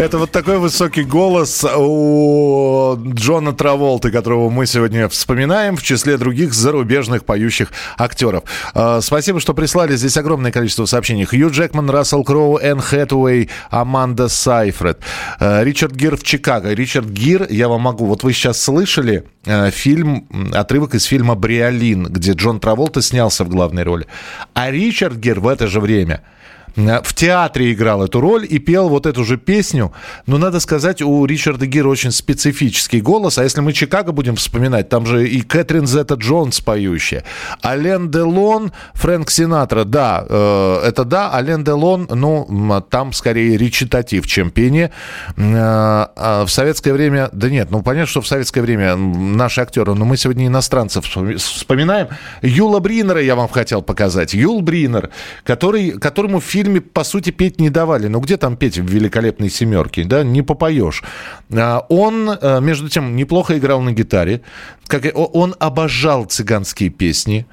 Это 0.00 0.18
вот 0.18 0.32
такой 0.32 0.58
высокий 0.58 1.04
голос 1.04 1.64
у 1.64 2.96
Джона 3.14 3.52
Траволты, 3.52 4.10
которого 4.10 4.50
мы 4.50 4.66
сегодня 4.66 5.08
вспоминаем 5.08 5.76
в 5.76 5.82
числе 5.82 6.16
других 6.16 6.54
зарубежных 6.54 7.24
поющих 7.24 7.70
актеров. 7.98 8.44
Э, 8.74 8.98
Спасибо, 9.00 9.38
что 9.38 9.54
прислали. 9.54 9.94
Здесь 9.94 10.16
огромное 10.16 10.50
количество 10.50 10.86
сообщений. 10.86 11.24
Хью 11.24 11.50
Джекман, 11.50 11.88
Рассел 11.88 12.24
Кроу, 12.24 12.58
Энн 12.58 12.80
Хэтуэй, 12.80 13.48
Аманда 13.70 14.28
Сайфред. 14.28 15.00
Э, 15.38 15.62
Ричард 15.62 15.94
Гир 15.94 16.16
в 16.16 16.24
Чикаго. 16.24 16.72
Ричард 16.72 17.06
Гир, 17.06 17.46
я 17.48 17.68
вам 17.68 17.82
могу... 17.82 18.06
Вот 18.06 18.24
вы 18.24 18.32
сейчас 18.32 18.60
слышали 18.60 19.24
э, 19.44 19.70
фильм, 19.70 20.26
отрывок 20.52 20.94
из 20.94 21.04
фильма 21.04 21.36
«Бриолин», 21.36 22.04
где 22.04 22.32
Джон 22.32 22.58
Траволта 22.58 23.02
снялся 23.02 23.44
в 23.44 23.48
главной 23.48 23.84
роли. 23.84 24.06
А 24.54 24.70
Ричард 24.70 25.16
Гир 25.16 25.38
в 25.38 25.46
это 25.46 25.68
же 25.68 25.80
время 25.80 26.22
в 26.76 27.14
театре 27.14 27.72
играл 27.72 28.04
эту 28.04 28.20
роль 28.20 28.46
и 28.48 28.58
пел 28.58 28.88
вот 28.88 29.06
эту 29.06 29.24
же 29.24 29.36
песню. 29.36 29.92
Но 30.26 30.38
надо 30.38 30.60
сказать, 30.60 31.02
у 31.02 31.24
Ричарда 31.24 31.66
Гира 31.66 31.88
очень 31.88 32.10
специфический 32.10 33.00
голос. 33.00 33.38
А 33.38 33.44
если 33.44 33.60
мы 33.60 33.72
Чикаго 33.72 34.12
будем 34.12 34.36
вспоминать, 34.36 34.88
там 34.88 35.06
же 35.06 35.28
и 35.28 35.42
Кэтрин 35.42 35.86
Зета 35.86 36.14
Джонс 36.14 36.60
поющая. 36.60 37.24
Ален 37.64 38.10
Делон, 38.10 38.72
Фрэнк 38.94 39.30
Синатра, 39.30 39.84
да, 39.84 40.24
э, 40.28 40.80
это 40.84 41.04
да. 41.04 41.34
Ален 41.34 41.64
Делон, 41.64 42.08
ну, 42.10 42.82
там 42.88 43.12
скорее 43.12 43.56
речитатив, 43.56 44.26
чем 44.26 44.50
пение. 44.50 44.92
Э, 45.36 46.06
а 46.16 46.44
в 46.46 46.50
советское 46.50 46.92
время, 46.92 47.28
да 47.32 47.48
нет, 47.48 47.70
ну 47.70 47.82
понятно, 47.82 48.06
что 48.06 48.20
в 48.20 48.26
советское 48.26 48.62
время 48.62 48.96
наши 48.96 49.60
актеры, 49.60 49.94
но 49.94 50.04
мы 50.04 50.16
сегодня 50.16 50.46
иностранцев 50.46 51.04
вспоми- 51.04 51.36
вспоминаем. 51.36 52.08
Юла 52.42 52.80
Бринера 52.80 53.20
я 53.20 53.34
вам 53.36 53.48
хотел 53.48 53.82
показать. 53.82 54.34
Юл 54.34 54.60
Бринер, 54.62 55.10
который, 55.44 55.92
которому 55.92 56.40
в 56.40 56.44
фильме, 56.62 56.80
по 56.80 57.04
сути, 57.04 57.30
петь 57.30 57.60
не 57.60 57.70
давали. 57.70 58.08
Ну, 58.08 58.20
где 58.20 58.36
там 58.36 58.56
петь 58.56 58.78
в 58.78 58.86
«Великолепной 58.86 59.50
семерке», 59.50 60.04
да, 60.04 60.22
не 60.24 60.42
попоешь. 60.42 61.02
А, 61.52 61.86
Он, 61.88 62.30
э, 62.30 62.60
между 62.60 62.88
тем, 62.88 63.16
неплохо 63.16 63.58
играл 63.58 63.80
на 63.82 63.92
гитаре. 63.92 64.40
Как, 64.86 65.04
он 65.14 65.54
обожал 65.58 66.24
цыганские 66.24 66.90
песни. 66.90 67.46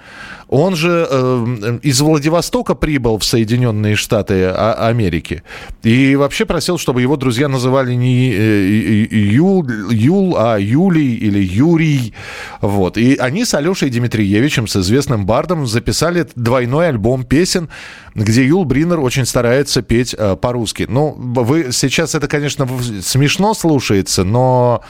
Он 0.49 0.75
же 0.75 1.07
э, 1.09 1.79
из 1.83 2.01
Владивостока 2.01 2.73
прибыл 2.73 3.19
в 3.19 3.23
Соединенные 3.23 3.95
Штаты 3.95 4.45
А- 4.45 4.87
Америки. 4.87 5.43
И 5.83 6.15
вообще 6.15 6.45
просил, 6.45 6.79
чтобы 6.79 7.01
его 7.01 7.17
друзья 7.17 7.47
называли 7.47 7.93
не 7.93 8.31
э, 8.33 9.07
Юл, 9.11 9.67
Юл, 9.91 10.35
а 10.37 10.57
Юлий 10.57 11.15
или 11.15 11.39
Юрий. 11.39 12.13
Вот. 12.61 12.97
И 12.97 13.15
они 13.15 13.45
с 13.45 13.53
Алешей 13.53 13.91
Дмитриевичем, 13.91 14.67
с 14.67 14.75
известным 14.75 15.27
бардом, 15.27 15.67
записали 15.67 16.25
двойной 16.35 16.89
альбом 16.89 17.25
песен, 17.25 17.69
где 18.15 18.43
Юл 18.43 18.65
Бринер 18.65 18.99
очень 18.99 19.25
старается 19.27 19.83
петь 19.83 20.15
э, 20.17 20.35
по-русски. 20.35 20.87
Ну, 20.89 21.13
вы 21.15 21.71
сейчас 21.71 22.15
это, 22.15 22.27
конечно, 22.27 22.67
смешно 23.01 23.53
слушается, 23.53 24.23
но 24.23 24.83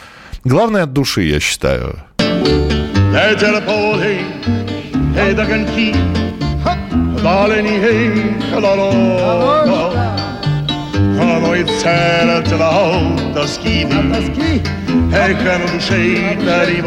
главное 0.46 0.84
от 0.84 0.94
души, 0.94 1.24
я 1.24 1.42
считаю. 1.42 1.98
هيدا 5.16 5.44
كان 5.46 5.66
كي 5.66 5.92
ضاليني 7.24 7.80
هي 7.86 8.12
خلالو 8.52 8.92
خانو 11.20 11.54
يتسالة 11.54 12.40
تلعو 12.40 13.16
تسكيني 13.36 14.62
هيكا 15.14 15.58
نبشي 15.58 16.36
تاري 16.36 16.82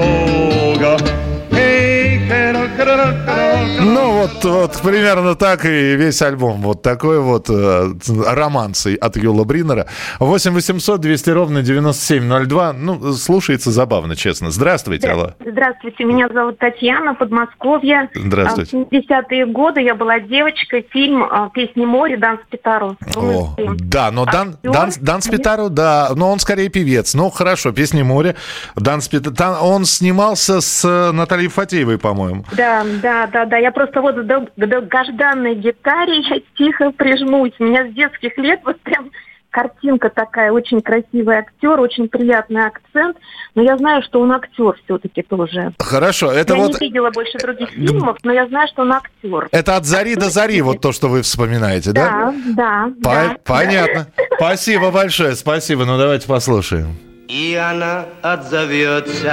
Ну, 2.84 4.12
вот, 4.12 4.44
вот 4.44 4.80
примерно 4.82 5.34
так 5.34 5.64
и 5.64 5.96
весь 5.96 6.20
альбом. 6.22 6.62
Вот 6.62 6.82
такой 6.82 7.20
вот 7.20 7.48
э, 7.48 7.92
романс 8.26 8.86
от 8.86 9.16
Юла 9.16 9.44
Бринера. 9.44 9.86
8 10.18 10.52
800 10.52 11.00
200 11.00 11.30
ровно 11.30 11.62
9702. 11.62 12.72
Ну, 12.72 13.12
слушается 13.12 13.70
забавно, 13.70 14.16
честно. 14.16 14.50
Здравствуйте, 14.50 15.08
алло. 15.10 15.30
Здравствуйте, 15.44 16.04
меня 16.04 16.28
зовут 16.28 16.58
Татьяна, 16.58 17.14
Подмосковье. 17.14 18.08
Здравствуйте. 18.14 18.76
А, 18.76 18.84
В 18.84 18.92
70-е 18.92 19.46
годы 19.46 19.80
я 19.80 19.94
была 19.94 20.20
девочкой. 20.20 20.86
Фильм 20.90 21.22
а, 21.22 21.50
«Песни 21.50 21.84
море» 21.84 22.16
Дан 22.16 22.38
Спитару. 22.46 22.96
О, 23.16 23.54
да, 23.78 24.10
но 24.10 24.24
Дан, 24.24 24.56
Дан, 24.62 24.90
Дан 25.00 25.22
Спитару, 25.22 25.68
да, 25.70 26.10
но 26.14 26.32
он 26.32 26.38
скорее 26.38 26.68
певец. 26.68 27.14
Ну, 27.14 27.30
хорошо, 27.30 27.72
«Песни 27.72 28.02
моря». 28.02 28.34
Дан 28.76 29.00
Спитару, 29.00 29.64
он 29.64 29.84
снимался 29.84 30.60
с 30.60 30.84
э, 30.84 31.12
Натальей 31.12 31.48
Фатеевой, 31.48 31.98
по-моему. 31.98 32.44
Да, 32.52 32.71
да, 33.02 33.26
да, 33.26 33.44
да. 33.44 33.56
Я 33.56 33.70
просто 33.72 34.00
вот 34.00 34.16
к 34.16 34.22
дол- 34.22 34.48
к 34.56 34.66
долгожданной 34.66 35.54
гитаре 35.54 36.20
я 36.20 36.40
тихо 36.56 36.90
прижмусь. 36.92 37.52
У 37.58 37.64
меня 37.64 37.88
с 37.88 37.94
детских 37.94 38.36
лет 38.38 38.60
вот 38.64 38.80
прям 38.80 39.10
картинка 39.50 40.08
такая, 40.08 40.50
очень 40.50 40.80
красивый 40.80 41.36
актер, 41.36 41.78
очень 41.78 42.08
приятный 42.08 42.66
акцент. 42.66 43.16
Но 43.54 43.62
я 43.62 43.76
знаю, 43.76 44.02
что 44.02 44.20
он 44.20 44.32
актер 44.32 44.74
все-таки 44.84 45.22
тоже. 45.22 45.72
Хорошо, 45.78 46.32
это 46.32 46.54
я 46.54 46.60
вот... 46.60 46.80
не 46.80 46.88
видела 46.88 47.10
больше 47.10 47.38
других 47.38 47.70
фильмов, 47.70 48.16
но 48.24 48.32
я 48.32 48.48
знаю, 48.48 48.66
что 48.68 48.82
он 48.82 48.92
актер. 48.92 49.48
Это 49.52 49.76
от 49.76 49.84
зари 49.84 50.16
до 50.16 50.30
зари, 50.30 50.62
вот 50.62 50.80
то, 50.80 50.92
что 50.92 51.08
вы 51.08 51.22
вспоминаете, 51.22 51.92
да? 51.92 52.34
Да, 52.46 52.54
да. 52.56 52.92
По- 53.02 53.10
да. 53.10 53.36
Понятно. 53.44 54.06
Спасибо 54.36 54.90
большое, 54.90 55.36
спасибо. 55.36 55.84
Ну, 55.84 55.98
давайте 55.98 56.26
послушаем. 56.26 56.96
И 57.28 57.54
она 57.54 58.06
отзовется 58.22 59.32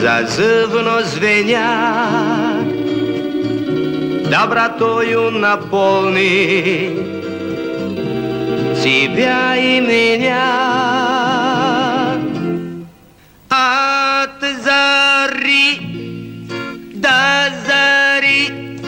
Зазывно 0.00 1.02
звеня 1.04 2.62
Добротою 4.30 5.30
наполни 5.30 6.90
Тебя 8.82 9.56
и 9.56 9.80
меня. 9.80 10.52
От 13.48 14.40
зари 14.64 15.80
до 16.94 17.48
зари 17.66 18.78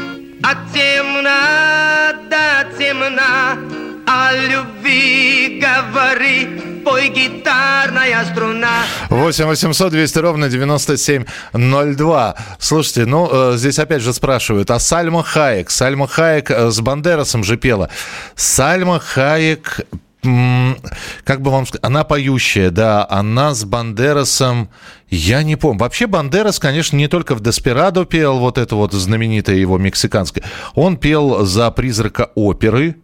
От 0.42 0.59
темна 0.75 2.12
до 2.31 2.77
темна 2.79 3.77
О 4.11 4.33
любви 4.33 5.61
говори 5.61 6.49
Пой 6.83 7.11
гитарная 7.11 8.25
струна 8.25 8.85
8 9.11 9.44
800 9.44 9.92
200 9.92 10.18
ровно 10.21 10.49
9702. 10.49 12.35
Слушайте, 12.59 13.05
ну, 13.05 13.29
э, 13.31 13.59
здесь 13.59 13.79
опять 13.79 14.01
же 14.01 14.14
спрашивают, 14.14 14.71
а 14.71 14.79
Сальма 14.79 15.23
Хаек? 15.23 15.68
Сальма 15.68 16.09
Хаек 16.09 16.51
э, 16.51 16.71
с 16.71 16.81
Бандерасом 16.81 17.44
же 17.44 17.59
пела. 17.59 17.90
Сальма 18.35 18.99
Хаек, 18.99 19.81
как 20.23 21.42
бы 21.42 21.51
вам 21.51 21.66
сказать, 21.66 21.85
она 21.85 22.05
поющая, 22.05 22.71
да, 22.71 23.07
она 23.11 23.53
с 23.53 23.66
Бандерасом, 23.66 24.71
я 25.11 25.42
не 25.42 25.57
помню. 25.57 25.81
Вообще 25.81 26.07
Бандерас, 26.07 26.59
конечно, 26.59 26.97
не 26.97 27.09
только 27.09 27.35
в 27.35 27.40
«Деспирадо» 27.40 28.07
пел, 28.07 28.38
вот 28.38 28.57
это 28.57 28.75
вот 28.75 28.94
знаменитое 28.94 29.57
его 29.57 29.77
мексиканское. 29.77 30.44
Он 30.75 30.97
пел 30.97 31.44
за 31.44 31.71
«Призрака 31.71 32.31
оперы», 32.35 32.97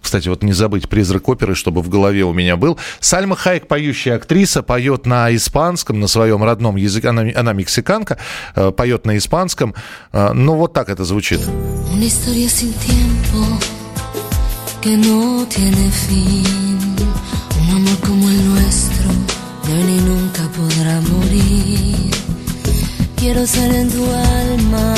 кстати, 0.00 0.28
вот 0.28 0.42
не 0.42 0.52
забыть 0.52 0.88
призрак 0.88 1.28
оперы, 1.28 1.54
чтобы 1.54 1.82
в 1.82 1.88
голове 1.88 2.24
у 2.24 2.32
меня 2.32 2.56
был. 2.56 2.78
Сальма 3.00 3.36
Хайек, 3.36 3.66
поющая 3.66 4.16
актриса, 4.16 4.62
поет 4.62 5.06
на 5.06 5.34
испанском, 5.34 6.00
на 6.00 6.06
своем 6.06 6.42
родном 6.42 6.76
языке. 6.76 7.08
Она, 7.08 7.26
она 7.34 7.52
мексиканка, 7.52 8.18
э, 8.54 8.70
поет 8.70 9.06
на 9.06 9.16
испанском. 9.18 9.74
Э, 10.12 10.32
Ну, 10.32 10.54
вот 10.54 10.72
так 10.72 10.88
это 10.88 11.04
звучит. 11.04 11.40
Quiero 23.20 23.44
ser 23.46 23.70
en 23.74 23.90
tu 23.90 24.04
alma 24.04 24.94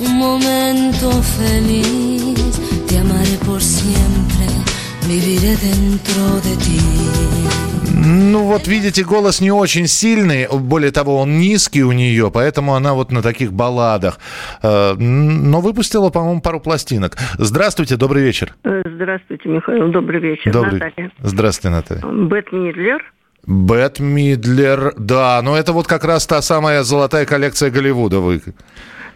un 0.00 0.18
momento 0.18 1.22
feliz. 1.38 2.41
Amaré 3.12 3.36
por 3.44 3.60
siempre, 3.60 4.46
viviré 5.06 5.54
dentro 5.56 6.40
de 6.40 6.56
ti. 6.56 6.80
Ну, 7.94 8.44
вот 8.44 8.66
видите, 8.66 9.04
голос 9.04 9.40
не 9.40 9.52
очень 9.52 9.86
сильный. 9.86 10.48
Более 10.48 10.90
того, 10.90 11.18
он 11.18 11.38
низкий 11.38 11.82
у 11.82 11.92
нее, 11.92 12.30
поэтому 12.32 12.74
она 12.74 12.94
вот 12.94 13.12
на 13.12 13.20
таких 13.22 13.52
балладах. 13.52 14.18
Э, 14.62 14.94
Но 14.98 15.60
выпустила, 15.60 16.08
по-моему, 16.08 16.40
пару 16.40 16.58
пластинок. 16.58 17.18
Здравствуйте, 17.38 17.96
добрый 17.96 18.22
вечер. 18.22 18.54
Э, 18.64 18.82
Здравствуйте, 18.86 19.48
Михаил. 19.48 19.92
Добрый 19.92 20.20
вечер. 20.20 20.50
Добрый. 20.52 20.80
Наталья. 20.80 21.10
Здравствуйте, 21.18 21.76
Наталья. 21.76 22.02
Бет 22.02 22.50
Мидлер. 22.50 23.12
Бет 23.46 24.00
Мидлер, 24.00 24.94
да, 24.96 25.42
но 25.42 25.56
это 25.56 25.72
вот 25.72 25.86
как 25.86 26.04
раз 26.04 26.26
та 26.26 26.40
самая 26.40 26.82
золотая 26.82 27.26
коллекция 27.26 27.70
Голливуда. 27.70 28.20
Вы... 28.20 28.40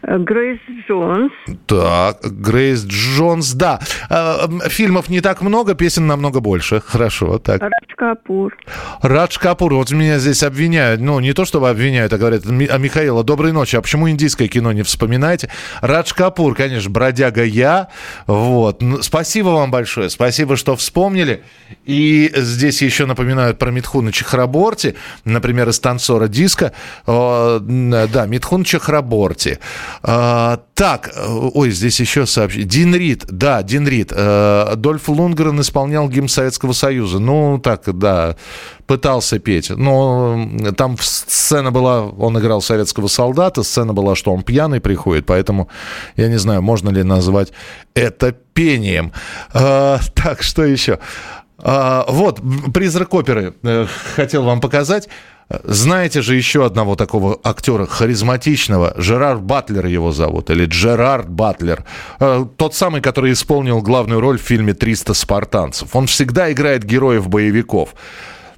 Грейс 0.06 0.60
Джонс. 0.86 1.32
Так, 1.66 2.20
Грейс 2.22 2.84
Джонс, 2.84 3.52
да. 3.54 3.80
Э, 4.08 4.46
фильмов 4.68 5.08
не 5.08 5.20
так 5.20 5.42
много, 5.42 5.74
песен 5.74 6.06
намного 6.06 6.38
больше. 6.40 6.80
Хорошо, 6.80 7.38
так. 7.38 7.60
Радж 7.60 7.72
Капур. 7.96 8.56
Радж 9.02 9.38
Капур, 9.38 9.74
вот 9.74 9.90
меня 9.90 10.18
здесь 10.18 10.44
обвиняют, 10.44 11.00
ну, 11.00 11.18
не 11.18 11.32
то 11.32 11.44
чтобы 11.44 11.70
обвиняют, 11.70 12.12
а 12.12 12.18
говорят, 12.18 12.44
а 12.46 12.78
Михаила, 12.78 13.24
доброй 13.24 13.52
ночи, 13.52 13.74
а 13.74 13.82
почему 13.82 14.08
индийское 14.08 14.46
кино 14.46 14.70
не 14.70 14.82
вспоминаете? 14.82 15.50
Радж 15.80 16.14
Капур, 16.14 16.54
конечно, 16.54 16.88
бродяга 16.88 17.42
я, 17.42 17.88
вот. 18.28 18.82
Спасибо 19.00 19.48
вам 19.48 19.72
большое, 19.72 20.08
спасибо, 20.08 20.56
что 20.56 20.76
вспомнили. 20.76 21.42
И 21.84 22.30
здесь 22.36 22.80
еще 22.80 23.06
напоминают 23.06 23.58
про 23.58 23.72
Митхуна 23.72 24.12
Чехраборти, 24.12 24.94
например, 25.24 25.68
из 25.68 25.80
танцора 25.80 26.28
диска. 26.28 26.72
Да, 27.06 28.26
Митхун 28.26 28.62
Чехраборти. 28.62 29.58
А, 30.02 30.60
так, 30.74 31.12
ой, 31.54 31.70
здесь 31.70 32.00
еще 32.00 32.26
сообщение. 32.26 32.68
Дин 32.68 32.94
Рид, 32.94 33.24
да, 33.28 33.62
Дин 33.62 33.88
Рид. 33.88 34.12
Э, 34.14 34.74
Дольф 34.76 35.08
Лунгрен 35.08 35.60
исполнял 35.60 36.08
гимн 36.08 36.28
Советского 36.28 36.72
Союза. 36.72 37.18
Ну, 37.18 37.58
так, 37.58 37.82
да, 37.98 38.36
пытался 38.86 39.38
петь. 39.38 39.70
Но 39.70 40.48
там 40.76 40.96
сцена 40.98 41.70
была, 41.70 42.02
он 42.04 42.38
играл 42.38 42.60
советского 42.60 43.08
солдата, 43.08 43.62
сцена 43.62 43.92
была, 43.92 44.14
что 44.14 44.32
он 44.32 44.42
пьяный 44.42 44.80
приходит, 44.80 45.26
поэтому 45.26 45.68
я 46.16 46.28
не 46.28 46.38
знаю, 46.38 46.62
можно 46.62 46.90
ли 46.90 47.02
назвать 47.02 47.52
это 47.94 48.32
пением. 48.32 49.12
А, 49.52 49.98
так, 50.14 50.42
что 50.42 50.64
еще? 50.64 50.98
А, 51.58 52.04
вот, 52.08 52.40
призрак 52.74 53.14
оперы 53.14 53.54
э, 53.62 53.86
хотел 54.14 54.44
вам 54.44 54.60
показать. 54.60 55.08
Знаете 55.48 56.22
же 56.22 56.34
еще 56.34 56.66
одного 56.66 56.96
такого 56.96 57.38
актера 57.44 57.86
харизматичного, 57.86 58.94
Жерар 58.96 59.38
Батлер 59.38 59.86
его 59.86 60.10
зовут, 60.10 60.50
или 60.50 60.66
Джерард 60.66 61.28
Батлер, 61.28 61.84
э, 62.18 62.44
тот 62.56 62.74
самый, 62.74 63.00
который 63.00 63.32
исполнил 63.32 63.80
главную 63.80 64.20
роль 64.20 64.38
в 64.38 64.42
фильме 64.42 64.72
«300 64.72 65.14
спартанцев». 65.14 65.94
Он 65.94 66.08
всегда 66.08 66.50
играет 66.50 66.84
героев-боевиков. 66.84 67.94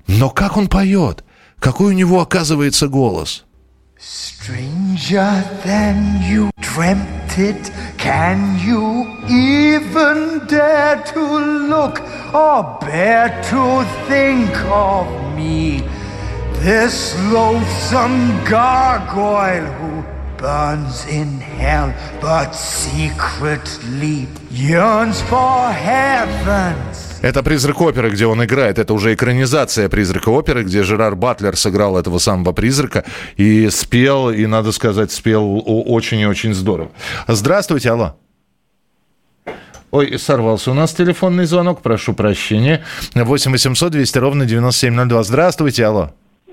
Но 0.06 0.30
как 0.30 0.56
он 0.56 0.68
поет? 0.68 1.24
Какой 1.58 1.88
у 1.88 1.96
него 1.96 2.22
оказывается 2.22 2.88
голос? 2.88 3.44
Stranger 4.00 5.42
than 5.64 6.22
you 6.22 6.50
dreamt 6.61 7.37
it, 7.37 7.72
can 7.98 8.56
you 8.64 9.18
even 9.28 10.46
dare 10.46 11.02
to 11.02 11.20
look 11.20 12.00
or 12.32 12.78
bear 12.80 13.28
to 13.50 13.84
think 14.06 14.56
of 14.66 15.37
me? 15.37 15.80
This 16.61 17.18
loathsome 17.32 18.44
gargoyle 18.44 19.66
who 19.66 20.04
burns 20.37 21.04
in 21.06 21.40
hell 21.40 21.92
but 22.20 22.52
secretly 22.52 24.28
yearns 24.48 25.20
for 25.22 25.72
heavens. 25.72 27.07
Это 27.20 27.42
«Призрак 27.42 27.81
оперы», 27.81 28.11
где 28.11 28.26
он 28.26 28.44
играет. 28.44 28.78
Это 28.78 28.94
уже 28.94 29.12
экранизация 29.12 29.88
«Призрака 29.88 30.28
оперы», 30.28 30.62
где 30.62 30.85
Жерар 30.85 31.16
Батлер 31.16 31.57
сыграл 31.57 31.98
этого 31.98 32.18
самого 32.18 32.52
призрака 32.52 33.04
и 33.37 33.68
спел, 33.70 34.31
и, 34.31 34.46
надо 34.46 34.70
сказать, 34.70 35.11
спел 35.11 35.62
очень 35.66 36.20
и 36.20 36.26
очень 36.26 36.54
здорово. 36.54 36.90
Здравствуйте, 37.26 37.90
алло. 37.90 38.16
Ой, 39.90 40.18
сорвался 40.18 40.70
у 40.70 40.74
нас 40.74 40.92
телефонный 40.92 41.46
звонок, 41.46 41.83
прошу 41.83 42.12
прощения. 42.14 42.85
8 43.14 43.50
800 43.50 43.90
200 43.90 44.18
ровно 44.18 44.46
9702. 44.46 45.22
Здравствуйте, 45.24 45.87
алло. 45.87 46.11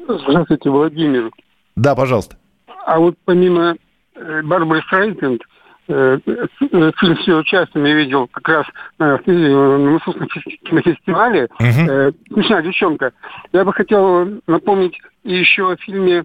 Здравствуйте, 0.08 0.70
Владимир. 0.70 1.32
Да, 1.76 1.96
пожалуйста. 1.96 2.38
А 2.86 3.00
вот 3.00 3.16
помимо 3.26 3.76
э, 4.16 4.42
Барбары 4.44 4.82
Страйкенд, 4.84 5.42
э, 5.42 5.55
фильм 5.88 7.18
с 7.18 7.28
ее 7.28 7.38
участием 7.38 7.86
я 7.86 7.96
видел 7.96 8.28
как 8.28 8.48
раз 8.48 8.66
на, 8.98 9.20
на 9.26 9.78
Московском 9.78 10.28
кинофестивале. 10.28 11.48
«Смешная 11.58 12.62
девчонка». 12.64 13.12
Я 13.54 13.64
бы 13.64 13.74
хотел 13.74 14.42
напомнить 14.48 15.00
еще 15.24 15.72
о 15.72 15.78
фильме 15.78 16.24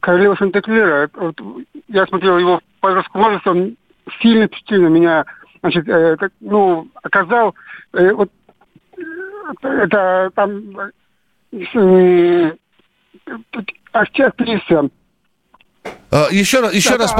«Королева 0.00 0.36
Санта-Клера». 0.36 1.10
Вот, 1.14 1.40
я 1.88 2.06
смотрел 2.06 2.38
его 2.38 2.58
в 2.58 2.80
подростковом 2.80 3.24
возрасте, 3.24 3.50
он 3.50 3.76
сильно 4.20 4.46
впечатлил 4.46 4.82
на 4.82 4.88
меня. 4.88 5.24
Значит, 5.60 5.86
ну, 6.40 6.88
оказал... 7.02 7.54
Вот, 7.92 8.30
это 9.62 10.30
там 10.34 10.52
актриса. 13.92 14.88
А, 16.16 16.28
еще 16.30 16.60
раз, 16.60 16.72
еще 16.72 16.96
раз. 16.96 17.14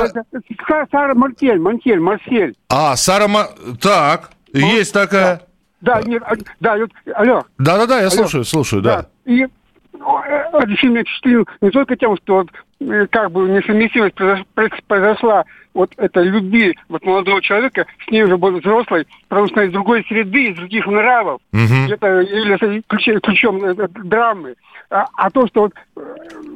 Сара 0.90 1.14
Мартель, 1.14 1.58
Мантель, 1.58 2.00
Марсель. 2.00 2.56
А, 2.70 2.96
Сара 2.96 3.28
Мар... 3.28 3.48
Так, 3.80 4.30
есть 4.54 4.92
такая. 4.92 5.42
Да, 5.82 6.00
да, 6.00 6.08
нет, 6.08 6.22
а, 6.26 6.34
да, 6.60 6.76
вот, 6.78 6.90
алло. 7.14 7.44
Да-да-да, 7.58 7.96
я 8.00 8.06
алло. 8.06 8.10
слушаю, 8.10 8.44
слушаю, 8.44 8.82
да. 8.82 9.02
да. 9.02 9.32
И 9.32 9.46
э, 10.26 10.76
фильм 10.76 10.94
меня 10.94 11.02
впечатлил 11.02 11.48
не 11.60 11.70
только 11.70 11.96
тем, 11.96 12.16
что 12.16 12.36
вот, 12.36 12.48
э, 12.80 13.06
как 13.10 13.30
бы 13.30 13.48
несовместимость 13.48 14.14
произошла 14.86 15.44
вот 15.74 15.92
этой 15.98 16.24
любви 16.24 16.76
вот 16.88 17.04
молодого 17.04 17.42
человека, 17.42 17.86
с 18.06 18.10
ней 18.10 18.22
уже 18.22 18.36
был 18.36 18.58
взрослый, 18.58 19.06
потому 19.28 19.46
что 19.48 19.62
из 19.62 19.72
другой 19.72 20.04
среды, 20.08 20.46
из 20.46 20.56
других 20.56 20.86
нравов. 20.86 21.40
Угу. 21.52 21.92
Это 21.92 22.20
или 22.20 22.82
ключом, 22.88 23.20
ключом 23.20 23.64
э, 23.64 23.88
драмы. 23.88 24.54
А, 24.90 25.06
а 25.14 25.30
то, 25.30 25.46
что 25.48 25.70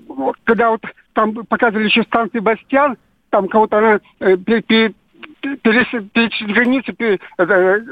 вот, 0.08 0.36
когда 0.44 0.70
вот 0.70 0.82
там 1.12 1.34
показывали 1.46 1.86
еще 1.86 2.02
станции 2.04 2.38
Бастиан, 2.38 2.96
там 3.30 3.48
кого-то 3.48 3.78
она 3.78 4.00
э, 4.20 4.36
перед 4.36 4.94
границей 5.42 7.20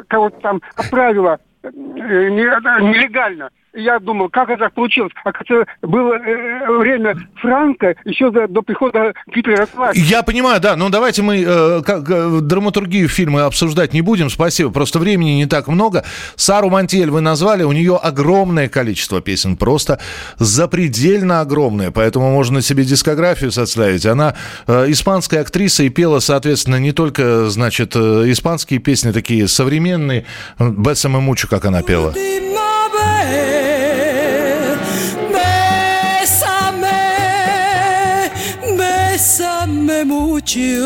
кого-то 0.09 0.41
там 0.41 0.61
отправила 0.77 1.39
нелегально 1.63 3.51
я 3.79 3.99
думал, 3.99 4.29
как 4.29 4.51
это 4.51 4.69
получилось. 4.71 5.13
А 5.25 5.31
это 5.31 5.67
было 5.83 6.15
э, 6.15 6.79
время 6.79 7.17
Франка 7.37 7.95
еще 8.05 8.31
до, 8.31 8.49
до 8.49 8.63
прихода 8.63 9.15
Гитлера 9.35 9.67
к 9.67 9.75
власти. 9.75 10.01
Я 10.01 10.23
понимаю, 10.23 10.61
да. 10.61 10.77
Но 10.77 10.89
давайте 10.89 11.23
мы 11.23 11.45
э, 11.47 11.83
как, 11.85 12.09
э, 12.11 12.41
драматургию 12.43 13.09
фильма 13.09 13.47
обсуждать 13.47 13.95
не 13.95 14.03
будем. 14.03 14.31
Спасибо. 14.31 14.71
Просто 14.71 14.99
времени 14.99 15.31
не 15.31 15.47
так 15.47 15.69
много. 15.69 16.05
Сару 16.37 16.71
Мантель 16.71 17.11
вы 17.11 17.21
назвали. 17.21 17.63
У 17.63 17.73
нее 17.73 17.97
огромное 17.97 18.69
количество 18.69 19.21
песен. 19.21 19.57
Просто 19.57 20.01
запредельно 20.39 21.41
огромное. 21.41 21.91
Поэтому 21.91 22.31
можно 22.31 22.61
себе 22.61 22.85
дискографию 22.85 23.53
составить. 23.53 24.07
Она 24.07 24.35
э, 24.67 24.87
испанская 24.89 25.43
актриса 25.43 25.85
и 25.85 25.89
пела, 25.89 26.19
соответственно, 26.19 26.77
не 26.77 26.93
только, 26.93 27.49
значит, 27.49 27.93
э, 27.95 28.25
испанские 28.27 28.81
песни 28.81 29.13
такие 29.13 29.47
современные. 29.49 30.27
Бессам 30.59 31.17
и 31.17 31.21
Мучу, 31.21 31.49
как 31.49 31.65
она 31.65 31.83
пела. 31.83 32.13
Mucho. 40.05 40.85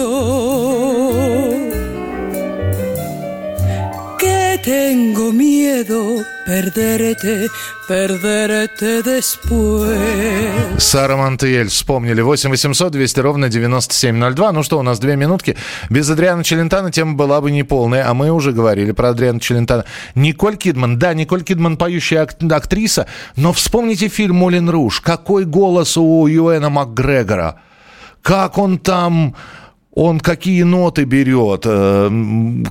Que 4.18 4.58
tengo 4.62 5.32
miedo 5.32 6.24
perderte, 6.46 7.48
perderte 7.88 9.02
después. 9.02 9.98
Сара 10.78 11.16
Монтиель, 11.16 11.68
вспомнили. 11.68 12.20
8 12.20 12.50
800 12.50 12.92
200 12.92 13.20
ровно 13.20 13.48
9702. 13.48 14.52
Ну 14.52 14.62
что, 14.62 14.78
у 14.78 14.82
нас 14.82 14.98
две 14.98 15.16
минутки. 15.16 15.56
Без 15.90 16.10
Адриана 16.10 16.44
Челентана 16.44 16.90
тема 16.90 17.14
была 17.14 17.40
бы 17.40 17.50
неполная, 17.50 18.08
а 18.08 18.14
мы 18.14 18.30
уже 18.30 18.52
говорили 18.52 18.92
про 18.92 19.10
Адриана 19.10 19.40
Челентана. 19.40 19.84
Николь 20.14 20.56
Кидман, 20.56 20.98
да, 20.98 21.14
Николь 21.14 21.42
Кидман 21.42 21.76
поющая 21.76 22.22
актриса, 22.22 23.06
но 23.36 23.52
вспомните 23.52 24.08
фильм 24.08 24.36
«Молин 24.36 24.68
Руж». 24.70 25.00
Какой 25.00 25.44
голос 25.44 25.96
у 25.96 26.26
Юэна 26.26 26.70
Макгрегора 26.70 27.60
как 28.22 28.58
он 28.58 28.78
там 28.78 29.34
он 29.94 30.20
какие 30.20 30.62
ноты 30.62 31.04
берет. 31.04 31.64
Э, 31.66 32.08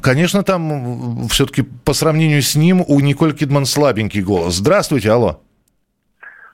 конечно, 0.01 0.43
там 0.43 1.27
все-таки 1.27 1.61
по 1.61 1.93
сравнению 1.93 2.41
с 2.41 2.55
ним 2.55 2.83
у 2.87 2.99
Николь 2.99 3.33
Кидман 3.33 3.65
слабенький 3.65 4.23
голос. 4.23 4.55
Здравствуйте, 4.55 5.11
алло. 5.11 5.39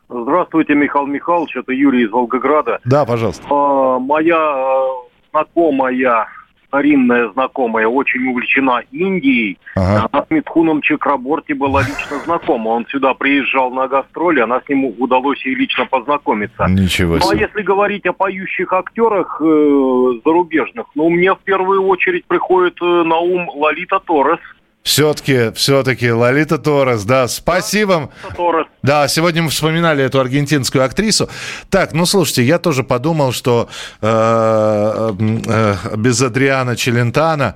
Здравствуйте, 0.09 0.73
Михаил 0.73 1.05
Михайлович, 1.05 1.55
это 1.55 1.73
Юрий 1.73 2.05
из 2.05 2.11
Волгограда. 2.11 2.79
Да, 2.85 3.05
пожалуйста. 3.05 3.43
А, 3.49 3.99
моя 3.99 4.37
э, 4.37 4.85
знакомая 5.31 6.27
старинная 6.67 7.29
знакомая 7.29 7.87
очень 7.87 8.27
увлечена 8.27 8.83
Индией. 8.91 9.57
Ага. 9.75 10.09
Она 10.11 10.25
с 10.25 10.29
Митхуном 10.29 10.81
Чакраборти 10.81 11.53
была 11.53 11.81
лично 11.81 12.19
знакома. 12.25 12.69
Он 12.69 12.85
сюда 12.87 13.13
приезжал 13.13 13.71
на 13.71 13.87
гастроли, 13.87 14.41
она 14.41 14.61
с 14.61 14.69
ним 14.69 14.93
удалось 14.99 15.43
ей 15.45 15.55
лично 15.55 15.85
познакомиться. 15.85 16.65
Ничего 16.67 17.19
себе. 17.19 17.25
Ну, 17.25 17.31
а 17.31 17.35
если 17.35 17.61
говорить 17.61 18.05
о 18.05 18.13
поющих 18.13 18.71
актерах 18.73 19.41
э, 19.41 20.11
зарубежных, 20.25 20.87
ну, 20.95 21.09
мне 21.09 21.33
в 21.33 21.39
первую 21.39 21.83
очередь 21.85 22.25
приходит 22.25 22.77
э, 22.81 22.85
на 23.03 23.17
ум 23.17 23.49
Лолита 23.49 23.99
Торрес. 23.99 24.39
Все-таки, 24.87 25.51
все-таки 25.53 26.09
Лолита 26.09 26.57
Торрес, 26.57 27.03
да, 27.03 27.27
спасибо. 27.27 28.09
Торрес. 28.37 28.67
Да, 28.81 29.09
сегодня 29.09 29.43
мы 29.43 29.49
вспоминали 29.49 30.01
эту 30.01 30.17
аргентинскую 30.17 30.81
актрису. 30.85 31.27
Так, 31.69 31.91
ну 31.91 32.05
слушайте, 32.05 32.43
я 32.43 32.57
тоже 32.57 32.85
подумал, 32.85 33.33
что 33.33 33.67
э, 34.01 35.13
э, 35.19 35.75
без 35.97 36.21
Адриана 36.21 36.77
Челентана 36.77 37.55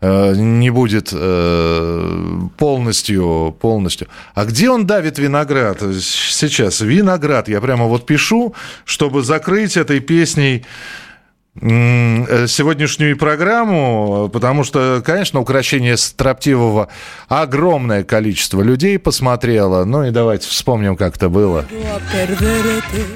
э, 0.00 0.34
не 0.34 0.70
будет 0.70 1.10
э, 1.12 2.40
полностью, 2.58 3.56
полностью. 3.60 4.08
А 4.34 4.44
где 4.44 4.68
он 4.68 4.84
давит 4.84 5.20
виноград 5.20 5.78
сейчас? 5.80 6.80
Виноград. 6.80 7.46
Я 7.46 7.60
прямо 7.60 7.84
вот 7.84 8.06
пишу, 8.06 8.56
чтобы 8.84 9.22
закрыть 9.22 9.76
этой 9.76 10.00
песней 10.00 10.64
Э, 10.64 11.11
сегодняшнюю 11.54 13.18
программу, 13.18 14.30
потому 14.32 14.64
что, 14.64 15.02
конечно, 15.04 15.40
украшение 15.40 15.98
строптивого 15.98 16.88
огромное 17.28 18.04
количество 18.04 18.62
людей 18.62 18.98
посмотрело. 18.98 19.84
Ну 19.84 20.04
и 20.04 20.10
давайте 20.10 20.48
вспомним, 20.48 20.96
как 20.96 21.16
это 21.16 21.28
было. 21.28 21.66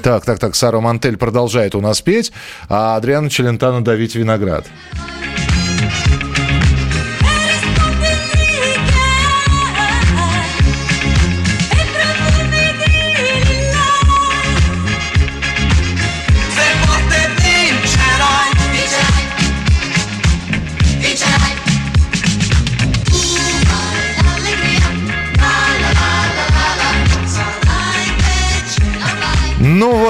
Так, 0.03 0.23
так, 0.23 0.39
так, 0.39 0.55
Сара 0.55 0.79
Мантель 0.79 1.17
продолжает 1.17 1.73
у 1.73 1.81
нас 1.81 2.01
петь, 2.01 2.31
а 2.69 2.95
Адриана 2.95 3.29
Челентано 3.29 3.83
давить 3.83 4.15
виноград. 4.15 4.65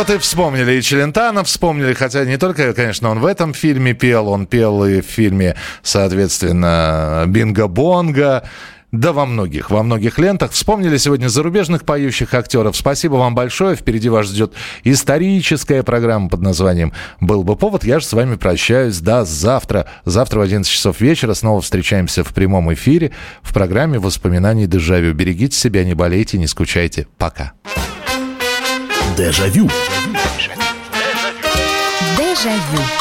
Вот 0.08 0.16
и 0.16 0.20
вспомнили 0.20 0.74
и 0.74 0.82
Челентана 0.82 1.44
вспомнили, 1.44 1.94
хотя 1.94 2.24
не 2.24 2.38
только, 2.38 2.74
конечно, 2.74 3.10
он 3.10 3.20
в 3.20 3.26
этом 3.26 3.54
фильме 3.54 3.94
пел, 3.94 4.30
он 4.30 4.46
пел 4.46 4.86
и 4.86 5.02
в 5.02 5.06
фильме, 5.06 5.56
соответственно, 5.82 7.26
Бинго-Бонго, 7.28 8.44
да 8.92 9.12
во 9.12 9.26
многих, 9.26 9.70
во 9.70 9.84
многих 9.84 10.18
лентах. 10.18 10.52
Вспомнили 10.52 10.98
сегодня 10.98 11.28
зарубежных 11.28 11.84
поющих 11.84 12.34
актеров. 12.34 12.78
Спасибо 12.78 13.16
вам 13.16 13.36
большое. 13.36 13.76
Впереди 13.76 14.08
вас 14.08 14.28
ждет 14.28 14.54
историческая 14.84 15.84
программа 15.84 16.30
под 16.30 16.42
названием 16.42 16.94
«Был 17.20 17.44
бы 17.44 17.58
повод». 17.58 17.84
Я 17.84 18.00
же 18.00 18.06
с 18.06 18.14
вами 18.14 18.36
прощаюсь 18.36 19.00
до 19.00 19.26
завтра. 19.26 19.88
Завтра 20.06 20.40
в 20.40 20.44
11 20.44 20.72
часов 20.72 21.02
вечера 21.02 21.34
снова 21.34 21.60
встречаемся 21.60 22.24
в 22.24 22.34
прямом 22.34 22.74
эфире 22.74 23.12
в 23.42 23.54
программе 23.54 24.00
«Воспоминаний 24.00 24.68
Дежавю». 24.68 25.14
Берегите 25.14 25.58
себя, 25.58 25.84
не 25.84 25.96
болейте, 25.96 26.38
не 26.38 26.48
скучайте. 26.48 27.08
Пока. 27.18 27.54
Дежавю. 29.18 29.68
Дежавю. 32.16 32.97